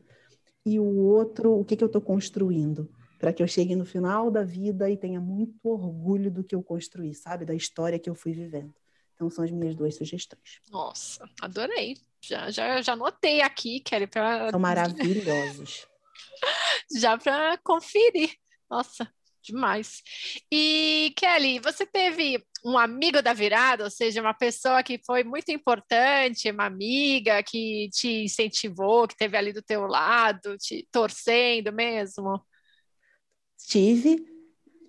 e 0.65 0.79
o 0.79 0.85
outro, 0.85 1.57
o 1.57 1.65
que, 1.65 1.75
que 1.75 1.83
eu 1.83 1.87
estou 1.87 2.01
construindo, 2.01 2.89
para 3.19 3.33
que 3.33 3.43
eu 3.43 3.47
chegue 3.47 3.75
no 3.75 3.85
final 3.85 4.31
da 4.31 4.43
vida 4.43 4.89
e 4.89 4.95
tenha 4.95 5.19
muito 5.19 5.59
orgulho 5.61 6.31
do 6.31 6.43
que 6.43 6.55
eu 6.55 6.63
construí, 6.63 7.13
sabe? 7.13 7.45
Da 7.45 7.53
história 7.53 7.99
que 7.99 8.09
eu 8.09 8.15
fui 8.15 8.31
vivendo. 8.31 8.73
Então, 9.13 9.29
são 9.29 9.43
as 9.43 9.51
minhas 9.51 9.75
duas 9.75 9.95
sugestões. 9.95 10.61
Nossa, 10.71 11.29
adorei. 11.41 11.97
Já, 12.21 12.49
já, 12.49 12.81
já 12.81 12.93
anotei 12.93 13.41
aqui, 13.41 13.81
Kelly. 13.81 14.07
Pra... 14.07 14.49
São 14.49 14.59
maravilhosos. 14.59 15.85
já 16.97 17.17
para 17.17 17.57
conferir. 17.57 18.31
Nossa, 18.71 19.11
demais. 19.43 20.01
E, 20.49 21.13
Kelly, 21.17 21.59
você 21.59 21.85
teve 21.85 22.41
um 22.63 22.77
amigo 22.77 23.21
da 23.21 23.33
virada, 23.33 23.83
ou 23.83 23.89
seja, 23.89 24.21
uma 24.21 24.33
pessoa 24.33 24.81
que 24.81 25.01
foi 25.05 25.25
muito 25.25 25.51
importante, 25.51 26.49
uma 26.51 26.65
amiga 26.65 27.43
que 27.43 27.89
te 27.91 28.23
incentivou, 28.23 29.05
que 29.05 29.13
esteve 29.13 29.35
ali 29.35 29.51
do 29.51 29.61
teu 29.61 29.85
lado, 29.85 30.57
te 30.57 30.87
torcendo 30.89 31.73
mesmo? 31.73 32.41
Tive 33.67 34.25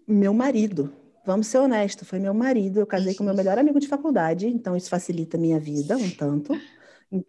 meu 0.06 0.32
marido. 0.32 0.92
Vamos 1.24 1.46
ser 1.46 1.58
honestos, 1.58 2.08
foi 2.08 2.18
meu 2.18 2.34
marido. 2.34 2.80
Eu 2.80 2.86
casei 2.86 3.14
com 3.14 3.22
meu 3.22 3.34
melhor 3.34 3.58
amigo 3.58 3.78
de 3.78 3.86
faculdade, 3.86 4.46
então 4.46 4.76
isso 4.76 4.88
facilita 4.88 5.36
a 5.36 5.40
minha 5.40 5.60
vida 5.60 5.96
um 5.96 6.10
tanto. 6.10 6.58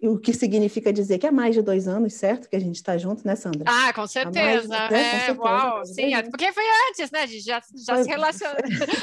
O 0.03 0.19
que 0.19 0.31
significa 0.31 0.93
dizer 0.93 1.17
que 1.17 1.25
há 1.25 1.31
mais 1.31 1.55
de 1.55 1.61
dois 1.63 1.87
anos, 1.87 2.13
certo? 2.13 2.47
Que 2.47 2.55
a 2.55 2.59
gente 2.59 2.75
está 2.75 2.99
junto, 2.99 3.25
né, 3.25 3.35
Sandra? 3.35 3.63
Ah, 3.65 3.91
com 3.91 4.05
certeza. 4.05 4.67
Mais, 4.67 4.91
né? 4.91 4.99
é, 4.99 5.11
com 5.11 5.19
certeza. 5.25 5.41
Uau, 5.41 5.85
sim, 5.85 6.13
é, 6.13 6.21
porque 6.21 6.51
foi 6.51 6.63
antes, 6.89 7.09
né? 7.09 7.23
A 7.23 7.25
gente 7.25 7.43
já, 7.43 7.59
já 7.75 7.95
foi, 7.95 8.03
se 8.03 8.09
relaciona. 8.09 8.57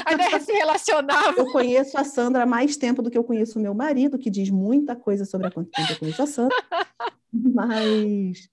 Ainda 0.05 0.23
se 0.39 0.51
relacionava. 0.53 1.37
Eu 1.37 1.51
conheço 1.51 1.97
a 1.97 2.05
Sandra 2.05 2.43
há 2.43 2.45
mais 2.45 2.77
tempo 2.77 3.01
do 3.01 3.11
que 3.11 3.17
eu 3.17 3.25
conheço 3.25 3.59
o 3.59 3.61
meu 3.61 3.73
marido, 3.73 4.17
que 4.17 4.29
diz 4.29 4.49
muita 4.49 4.95
coisa 4.95 5.25
sobre 5.25 5.47
a 5.47 5.51
quanto 5.51 5.69
tempo 5.69 5.91
eu 5.91 5.99
conheço 5.99 6.23
a 6.23 6.27
Sandra. 6.27 6.55
Mas 7.31 8.49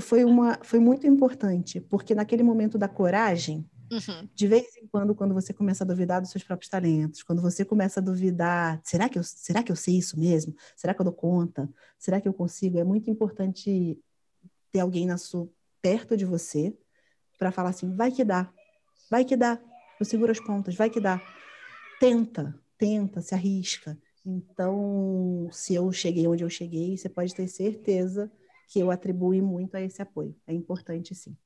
foi, 0.00 0.24
uma, 0.24 0.58
foi 0.62 0.78
muito 0.78 1.06
importante, 1.06 1.80
porque 1.80 2.14
naquele 2.14 2.42
momento 2.42 2.78
da 2.78 2.88
coragem, 2.88 3.68
Uhum. 3.92 4.26
De 4.34 4.46
vez 4.46 4.74
em 4.78 4.86
quando, 4.86 5.14
quando 5.14 5.34
você 5.34 5.52
começa 5.52 5.84
a 5.84 5.86
duvidar 5.86 6.22
dos 6.22 6.30
seus 6.30 6.42
próprios 6.42 6.70
talentos, 6.70 7.22
quando 7.22 7.42
você 7.42 7.62
começa 7.62 8.00
a 8.00 8.02
duvidar, 8.02 8.80
será 8.82 9.06
que 9.06 9.18
eu, 9.18 9.22
será 9.22 9.62
que 9.62 9.70
eu 9.70 9.76
sei 9.76 9.98
isso 9.98 10.18
mesmo? 10.18 10.56
Será 10.74 10.94
que 10.94 11.00
eu 11.02 11.04
dou 11.04 11.12
conta? 11.12 11.68
Será 11.98 12.18
que 12.18 12.26
eu 12.26 12.32
consigo? 12.32 12.78
É 12.78 12.84
muito 12.84 13.10
importante 13.10 13.98
ter 14.72 14.80
alguém 14.80 15.04
na 15.04 15.18
sua, 15.18 15.46
perto 15.82 16.16
de 16.16 16.24
você 16.24 16.74
para 17.38 17.52
falar 17.52 17.68
assim, 17.68 17.94
vai 17.94 18.10
que 18.10 18.24
dá, 18.24 18.50
vai 19.10 19.26
que 19.26 19.36
dá. 19.36 19.60
Eu 20.00 20.06
seguro 20.06 20.32
as 20.32 20.40
pontas, 20.40 20.74
vai 20.74 20.88
que 20.88 21.00
dá. 21.00 21.20
Tenta, 22.00 22.58
tenta, 22.78 23.20
se 23.20 23.34
arrisca. 23.34 23.98
Então, 24.24 25.48
se 25.52 25.74
eu 25.74 25.92
cheguei 25.92 26.26
onde 26.26 26.42
eu 26.42 26.48
cheguei, 26.48 26.96
você 26.96 27.10
pode 27.10 27.34
ter 27.34 27.46
certeza 27.46 28.32
que 28.68 28.80
eu 28.80 28.90
atribuí 28.90 29.40
muito 29.40 29.76
a 29.76 29.80
esse 29.80 30.00
apoio. 30.00 30.34
É 30.46 30.52
importante, 30.52 31.14
sim. 31.14 31.36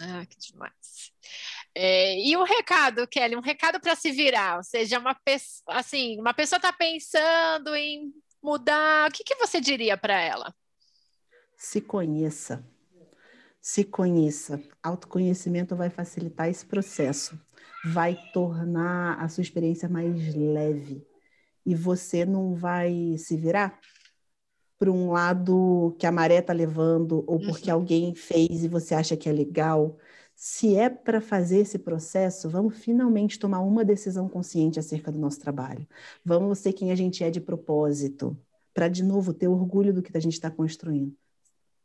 Ah, 0.00 0.26
que 0.26 0.38
demais. 0.38 1.12
É, 1.74 2.18
e 2.18 2.36
o 2.36 2.44
recado, 2.44 3.06
Kelly, 3.06 3.36
um 3.36 3.40
recado 3.40 3.80
para 3.80 3.94
se 3.94 4.10
virar, 4.10 4.56
ou 4.56 4.62
seja, 4.62 4.98
uma 4.98 5.14
pessoa, 5.14 5.78
assim, 5.78 6.18
uma 6.18 6.34
pessoa 6.34 6.56
está 6.58 6.72
pensando 6.72 7.74
em 7.74 8.12
mudar, 8.42 9.10
o 9.10 9.12
que, 9.12 9.24
que 9.24 9.34
você 9.36 9.60
diria 9.60 9.96
para 9.96 10.18
ela? 10.20 10.54
Se 11.56 11.80
conheça, 11.80 12.64
se 13.60 13.84
conheça. 13.84 14.62
Autoconhecimento 14.82 15.74
vai 15.74 15.90
facilitar 15.90 16.48
esse 16.48 16.64
processo, 16.64 17.38
vai 17.84 18.16
tornar 18.32 19.18
a 19.20 19.28
sua 19.28 19.42
experiência 19.42 19.88
mais 19.88 20.34
leve 20.34 21.06
e 21.64 21.74
você 21.74 22.24
não 22.24 22.54
vai 22.54 23.16
se 23.18 23.36
virar 23.36 23.80
para 24.78 24.90
um 24.90 25.10
lado 25.10 25.96
que 25.98 26.06
a 26.06 26.12
maré 26.12 26.38
está 26.38 26.52
levando 26.52 27.24
ou 27.26 27.38
porque 27.38 27.70
uhum. 27.70 27.76
alguém 27.76 28.14
fez 28.14 28.64
e 28.64 28.68
você 28.68 28.94
acha 28.94 29.16
que 29.16 29.28
é 29.28 29.32
legal 29.32 29.96
se 30.36 30.76
é 30.76 30.90
para 30.90 31.18
fazer 31.18 31.60
esse 31.60 31.78
processo, 31.78 32.50
vamos 32.50 32.76
finalmente 32.76 33.38
tomar 33.38 33.60
uma 33.60 33.82
decisão 33.82 34.28
consciente 34.28 34.78
acerca 34.78 35.10
do 35.10 35.18
nosso 35.18 35.40
trabalho. 35.40 35.88
Vamos 36.22 36.58
ser 36.58 36.74
quem 36.74 36.92
a 36.92 36.94
gente 36.94 37.24
é 37.24 37.30
de 37.30 37.40
propósito, 37.40 38.38
para 38.74 38.86
de 38.86 39.02
novo 39.02 39.32
ter 39.32 39.48
orgulho 39.48 39.94
do 39.94 40.02
que 40.02 40.14
a 40.14 40.20
gente 40.20 40.34
está 40.34 40.50
construindo. 40.50 41.16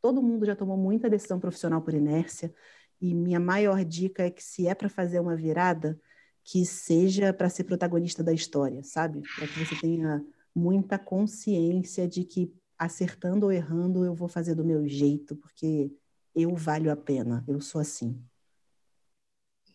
Todo 0.02 0.22
mundo 0.22 0.44
já 0.44 0.54
tomou 0.54 0.76
muita 0.76 1.08
decisão 1.08 1.40
profissional 1.40 1.80
por 1.80 1.94
inércia, 1.94 2.52
e 3.00 3.14
minha 3.14 3.40
maior 3.40 3.82
dica 3.84 4.24
é 4.24 4.30
que 4.30 4.44
se 4.44 4.68
é 4.68 4.74
para 4.74 4.90
fazer 4.90 5.18
uma 5.18 5.34
virada, 5.34 5.98
que 6.44 6.66
seja 6.66 7.32
para 7.32 7.48
ser 7.48 7.64
protagonista 7.64 8.22
da 8.22 8.34
história, 8.34 8.82
sabe? 8.82 9.22
Para 9.34 9.48
que 9.48 9.64
você 9.64 9.80
tenha 9.80 10.22
muita 10.54 10.98
consciência 10.98 12.06
de 12.06 12.24
que 12.24 12.52
acertando 12.84 13.46
ou 13.46 13.52
errando 13.52 14.04
eu 14.04 14.14
vou 14.14 14.28
fazer 14.28 14.54
do 14.54 14.64
meu 14.64 14.86
jeito, 14.88 15.36
porque 15.36 15.90
eu 16.34 16.54
valho 16.56 16.90
a 16.90 16.96
pena, 16.96 17.44
eu 17.46 17.60
sou 17.60 17.80
assim. 17.80 18.20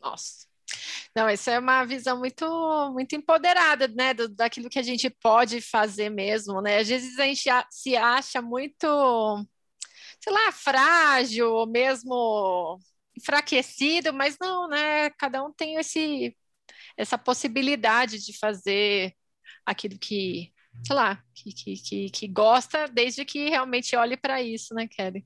Nossa. 0.02 0.48
Não, 1.15 1.28
essa 1.28 1.52
é 1.52 1.60
uma 1.60 1.86
visão 1.86 2.20
muito, 2.20 2.46
muito 2.91 3.15
empoderada, 3.15 3.88
né, 3.88 4.13
do, 4.13 4.28
daquilo 4.28 4.70
que 4.70 4.80
a 4.80 4.84
gente 4.84 5.10
pode 5.10 5.62
fazer 5.62 6.10
mesmo, 6.10 6.62
né? 6.62 6.80
Às 6.80 6.88
vezes 6.88 7.17
a 7.17 7.24
gente 7.24 7.50
se 7.72 7.96
acha 7.96 8.41
muito, 8.41 8.86
sei 10.22 10.34
lá, 10.34 10.52
frágil 10.52 11.52
ou 11.54 11.65
mesmo 11.65 12.80
enfraquecido, 13.17 14.13
mas 14.13 14.38
não, 14.39 14.67
né? 14.67 15.10
Cada 15.12 15.43
um 15.43 15.52
tem 15.52 15.78
esse, 15.78 16.38
essa 16.96 17.17
possibilidade 17.17 18.24
de 18.24 18.38
fazer 18.38 19.13
aquilo 19.65 19.98
que, 19.98 20.54
sei 20.85 20.95
lá, 20.95 21.23
que, 21.33 21.51
que, 21.51 21.75
que, 21.75 22.09
que 22.09 22.27
gosta, 22.27 22.87
desde 22.87 23.25
que 23.25 23.49
realmente 23.49 23.95
olhe 23.95 24.17
para 24.17 24.41
isso, 24.41 24.73
né, 24.73 24.87
Kelly? 24.87 25.25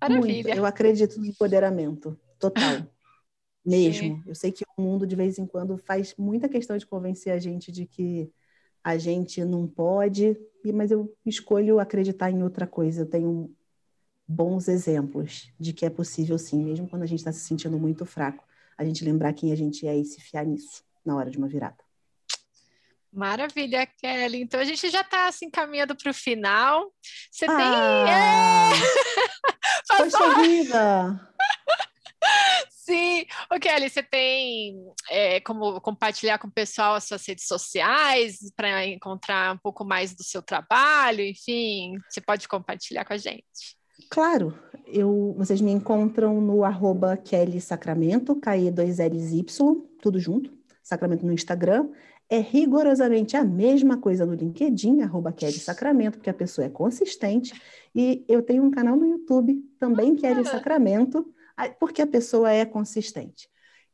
Maravilha. 0.00 0.42
Muito. 0.42 0.48
Eu 0.48 0.66
acredito 0.66 1.18
no 1.18 1.26
empoderamento 1.26 2.18
total. 2.38 2.86
mesmo. 3.66 4.16
Sim. 4.16 4.22
Eu 4.26 4.34
sei 4.34 4.52
que 4.52 4.64
o 4.76 4.82
mundo, 4.82 5.06
de 5.06 5.16
vez 5.16 5.38
em 5.38 5.46
quando, 5.46 5.76
faz 5.76 6.14
muita 6.16 6.48
questão 6.48 6.76
de 6.78 6.86
convencer 6.86 7.32
a 7.32 7.38
gente 7.38 7.72
de 7.72 7.84
que 7.84 8.30
a 8.82 8.96
gente 8.96 9.44
não 9.44 9.66
pode, 9.66 10.38
mas 10.72 10.92
eu 10.92 11.12
escolho 11.26 11.80
acreditar 11.80 12.30
em 12.30 12.42
outra 12.42 12.66
coisa. 12.66 13.02
Eu 13.02 13.06
tenho 13.06 13.52
bons 14.26 14.68
exemplos 14.68 15.52
de 15.58 15.72
que 15.72 15.84
é 15.84 15.90
possível 15.90 16.38
sim, 16.38 16.62
mesmo 16.62 16.88
quando 16.88 17.02
a 17.02 17.06
gente 17.06 17.18
está 17.18 17.32
se 17.32 17.40
sentindo 17.40 17.78
muito 17.78 18.06
fraco, 18.06 18.44
a 18.78 18.84
gente 18.84 19.04
lembrar 19.04 19.32
quem 19.32 19.50
a 19.50 19.56
gente 19.56 19.86
é 19.86 19.96
e 19.96 20.04
se 20.04 20.20
fiar 20.20 20.46
nisso 20.46 20.84
na 21.04 21.16
hora 21.16 21.30
de 21.30 21.38
uma 21.38 21.48
virada. 21.48 21.85
Maravilha, 23.16 23.88
Kelly. 23.98 24.42
Então 24.42 24.60
a 24.60 24.64
gente 24.64 24.90
já 24.90 25.00
está 25.00 25.26
assim 25.26 25.48
caminhando 25.48 25.96
para 25.96 26.10
o 26.10 26.14
final. 26.14 26.92
Você 27.32 27.46
ah, 27.46 27.56
tem. 27.56 28.12
É... 28.12 28.76
Poxa 29.88 30.34
vida! 30.42 31.32
Sim. 32.70 33.24
O 33.50 33.58
Kelly, 33.58 33.88
você 33.88 34.02
tem 34.02 34.76
é, 35.10 35.40
como 35.40 35.80
compartilhar 35.80 36.38
com 36.38 36.46
o 36.46 36.52
pessoal 36.52 36.94
as 36.94 37.04
suas 37.04 37.26
redes 37.26 37.46
sociais 37.46 38.52
para 38.54 38.86
encontrar 38.86 39.54
um 39.54 39.58
pouco 39.58 39.82
mais 39.82 40.14
do 40.14 40.22
seu 40.22 40.42
trabalho? 40.42 41.24
Enfim, 41.24 41.94
você 42.10 42.20
pode 42.20 42.46
compartilhar 42.46 43.06
com 43.06 43.14
a 43.14 43.16
gente. 43.16 43.76
Claro, 44.10 44.56
eu, 44.86 45.34
vocês 45.38 45.62
me 45.62 45.72
encontram 45.72 46.38
no 46.38 46.62
arroba 46.64 47.16
Kelly 47.16 47.62
Sacramento, 47.62 48.36
K-E-2-L-Y, 48.36 49.42
tudo 50.02 50.20
junto, 50.20 50.54
Sacramento 50.82 51.24
no 51.24 51.32
Instagram. 51.32 51.88
É 52.28 52.38
rigorosamente 52.38 53.36
a 53.36 53.44
mesma 53.44 53.98
coisa 53.98 54.26
no 54.26 54.34
LinkedIn, 54.34 55.02
arroba 55.02 55.32
Kelly 55.32 55.60
Sacramento, 55.60 56.18
porque 56.18 56.30
a 56.30 56.34
pessoa 56.34 56.64
é 56.64 56.68
consistente. 56.68 57.54
E 57.94 58.24
eu 58.28 58.42
tenho 58.42 58.64
um 58.64 58.70
canal 58.70 58.96
no 58.96 59.06
YouTube, 59.06 59.62
também, 59.78 60.16
Kelly 60.16 60.44
Sacramento, 60.44 61.24
porque 61.78 62.02
a 62.02 62.06
pessoa 62.06 62.50
é 62.50 62.64
consistente. 62.64 63.48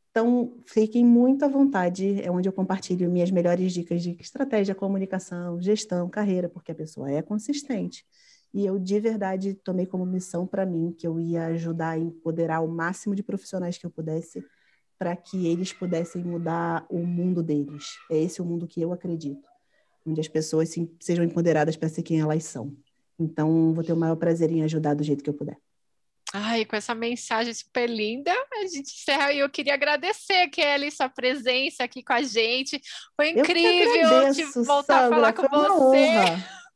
Então, 0.09 0.61
fiquem 0.65 1.03
muito 1.03 1.43
à 1.43 1.47
vontade, 1.47 2.21
é 2.21 2.29
onde 2.29 2.47
eu 2.47 2.53
compartilho 2.53 3.09
minhas 3.09 3.31
melhores 3.31 3.73
dicas 3.73 4.03
de 4.03 4.15
estratégia, 4.19 4.75
comunicação, 4.75 5.59
gestão, 5.59 6.07
carreira, 6.09 6.47
porque 6.47 6.71
a 6.71 6.75
pessoa 6.75 7.09
é 7.09 7.21
consistente. 7.21 8.05
E 8.53 8.63
eu, 8.63 8.77
de 8.77 8.99
verdade, 8.99 9.55
tomei 9.55 9.87
como 9.87 10.05
missão 10.05 10.45
para 10.45 10.65
mim 10.67 10.93
que 10.95 11.07
eu 11.07 11.19
ia 11.19 11.47
ajudar 11.47 11.91
a 11.91 11.97
empoderar 11.97 12.61
o 12.61 12.67
máximo 12.67 13.15
de 13.15 13.23
profissionais 13.23 13.77
que 13.79 13.85
eu 13.85 13.89
pudesse 13.89 14.45
para 15.03 15.17
que 15.17 15.47
eles 15.47 15.73
pudessem 15.73 16.23
mudar 16.23 16.85
o 16.89 16.99
mundo 16.99 17.43
deles. 17.43 17.97
É 18.09 18.17
esse 18.17 18.41
o 18.41 18.45
mundo 18.45 18.65
que 18.65 18.81
eu 18.81 18.93
acredito, 18.93 19.45
onde 20.07 20.21
as 20.21 20.29
pessoas 20.29 20.73
sejam 21.01 21.25
empoderadas 21.25 21.75
para 21.75 21.89
ser 21.89 22.03
quem 22.03 22.21
elas 22.21 22.45
são. 22.45 22.73
Então, 23.19 23.73
vou 23.73 23.83
ter 23.83 23.91
o 23.91 23.97
maior 23.97 24.15
prazer 24.15 24.49
em 24.49 24.63
ajudar 24.63 24.93
do 24.93 25.03
jeito 25.03 25.21
que 25.21 25.29
eu 25.29 25.33
puder. 25.33 25.57
Ai, 26.33 26.63
com 26.63 26.77
essa 26.77 26.95
mensagem 26.95 27.53
super 27.53 27.89
linda, 27.89 28.31
a 28.53 28.61
gente 28.65 28.93
encerra 28.93 29.33
e 29.33 29.39
eu 29.39 29.49
queria 29.49 29.73
agradecer, 29.73 30.47
Kelly, 30.47 30.89
sua 30.89 31.09
presença 31.09 31.83
aqui 31.83 32.01
com 32.01 32.13
a 32.13 32.21
gente. 32.21 32.81
Foi 33.17 33.31
incrível 33.31 34.05
agradeço, 34.05 34.53
te 34.53 34.65
voltar 34.65 35.01
Sandra, 35.01 35.27
a 35.27 35.33
falar 35.33 35.33
com 35.33 35.49
você. 35.49 36.07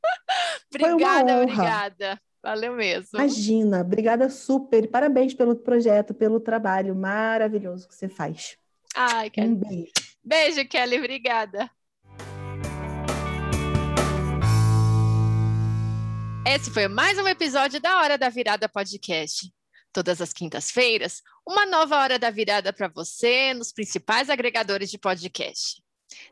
obrigada, 0.75 1.43
obrigada. 1.43 2.21
Valeu 2.47 2.77
mesmo. 2.77 3.19
Imagina, 3.19 3.81
obrigada 3.81 4.29
super. 4.29 4.87
Parabéns 4.89 5.33
pelo 5.33 5.53
projeto, 5.53 6.13
pelo 6.13 6.39
trabalho 6.39 6.95
maravilhoso 6.95 7.85
que 7.85 7.93
você 7.93 8.07
faz. 8.07 8.57
Ai, 8.95 9.29
Kelly. 9.29 9.49
Um 9.49 9.55
beijo. 9.55 9.91
Beijo, 10.23 10.65
Kelly, 10.65 10.97
obrigada. 10.97 11.69
Esse 16.47 16.71
foi 16.71 16.87
mais 16.87 17.17
um 17.17 17.27
episódio 17.27 17.81
da 17.81 17.99
Hora 17.99 18.17
da 18.17 18.29
Virada 18.29 18.69
Podcast. 18.69 19.53
Todas 19.91 20.21
as 20.21 20.31
quintas-feiras, 20.31 21.21
uma 21.45 21.65
nova 21.65 21.97
Hora 21.97 22.17
da 22.17 22.29
Virada 22.29 22.71
para 22.71 22.87
você 22.87 23.53
nos 23.53 23.73
principais 23.73 24.29
agregadores 24.29 24.89
de 24.89 24.97
podcast. 24.97 25.83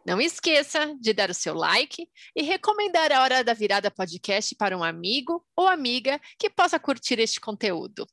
Não 0.05 0.21
esqueça 0.21 0.95
de 0.99 1.13
dar 1.13 1.29
o 1.29 1.33
seu 1.33 1.53
like 1.53 2.07
e 2.35 2.41
recomendar 2.41 3.11
a 3.11 3.21
Hora 3.21 3.43
da 3.43 3.53
Virada 3.53 3.91
Podcast 3.91 4.55
para 4.55 4.77
um 4.77 4.83
amigo 4.83 5.45
ou 5.55 5.67
amiga 5.67 6.19
que 6.39 6.49
possa 6.49 6.79
curtir 6.79 7.19
este 7.19 7.39
conteúdo. 7.39 8.07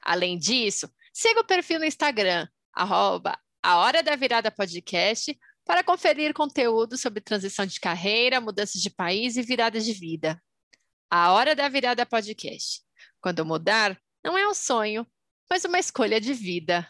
Além 0.00 0.38
disso, 0.38 0.88
siga 1.12 1.40
o 1.40 1.46
perfil 1.46 1.78
no 1.78 1.84
Instagram, 1.84 2.46
arroba 2.72 3.38
a 3.62 3.78
Hora 3.78 4.02
da 4.02 4.16
Virada 4.16 4.50
Podcast, 4.50 5.38
para 5.64 5.84
conferir 5.84 6.34
conteúdo 6.34 6.98
sobre 6.98 7.20
transição 7.20 7.64
de 7.64 7.78
carreira, 7.78 8.40
mudanças 8.40 8.80
de 8.80 8.90
país 8.90 9.36
e 9.36 9.42
viradas 9.42 9.84
de 9.84 9.92
vida. 9.92 10.42
A 11.08 11.32
Hora 11.32 11.54
da 11.54 11.68
Virada 11.68 12.04
Podcast. 12.04 12.80
Quando 13.20 13.46
mudar, 13.46 13.96
não 14.24 14.36
é 14.36 14.48
um 14.48 14.54
sonho, 14.54 15.06
mas 15.48 15.64
uma 15.64 15.78
escolha 15.78 16.20
de 16.20 16.34
vida. 16.34 16.88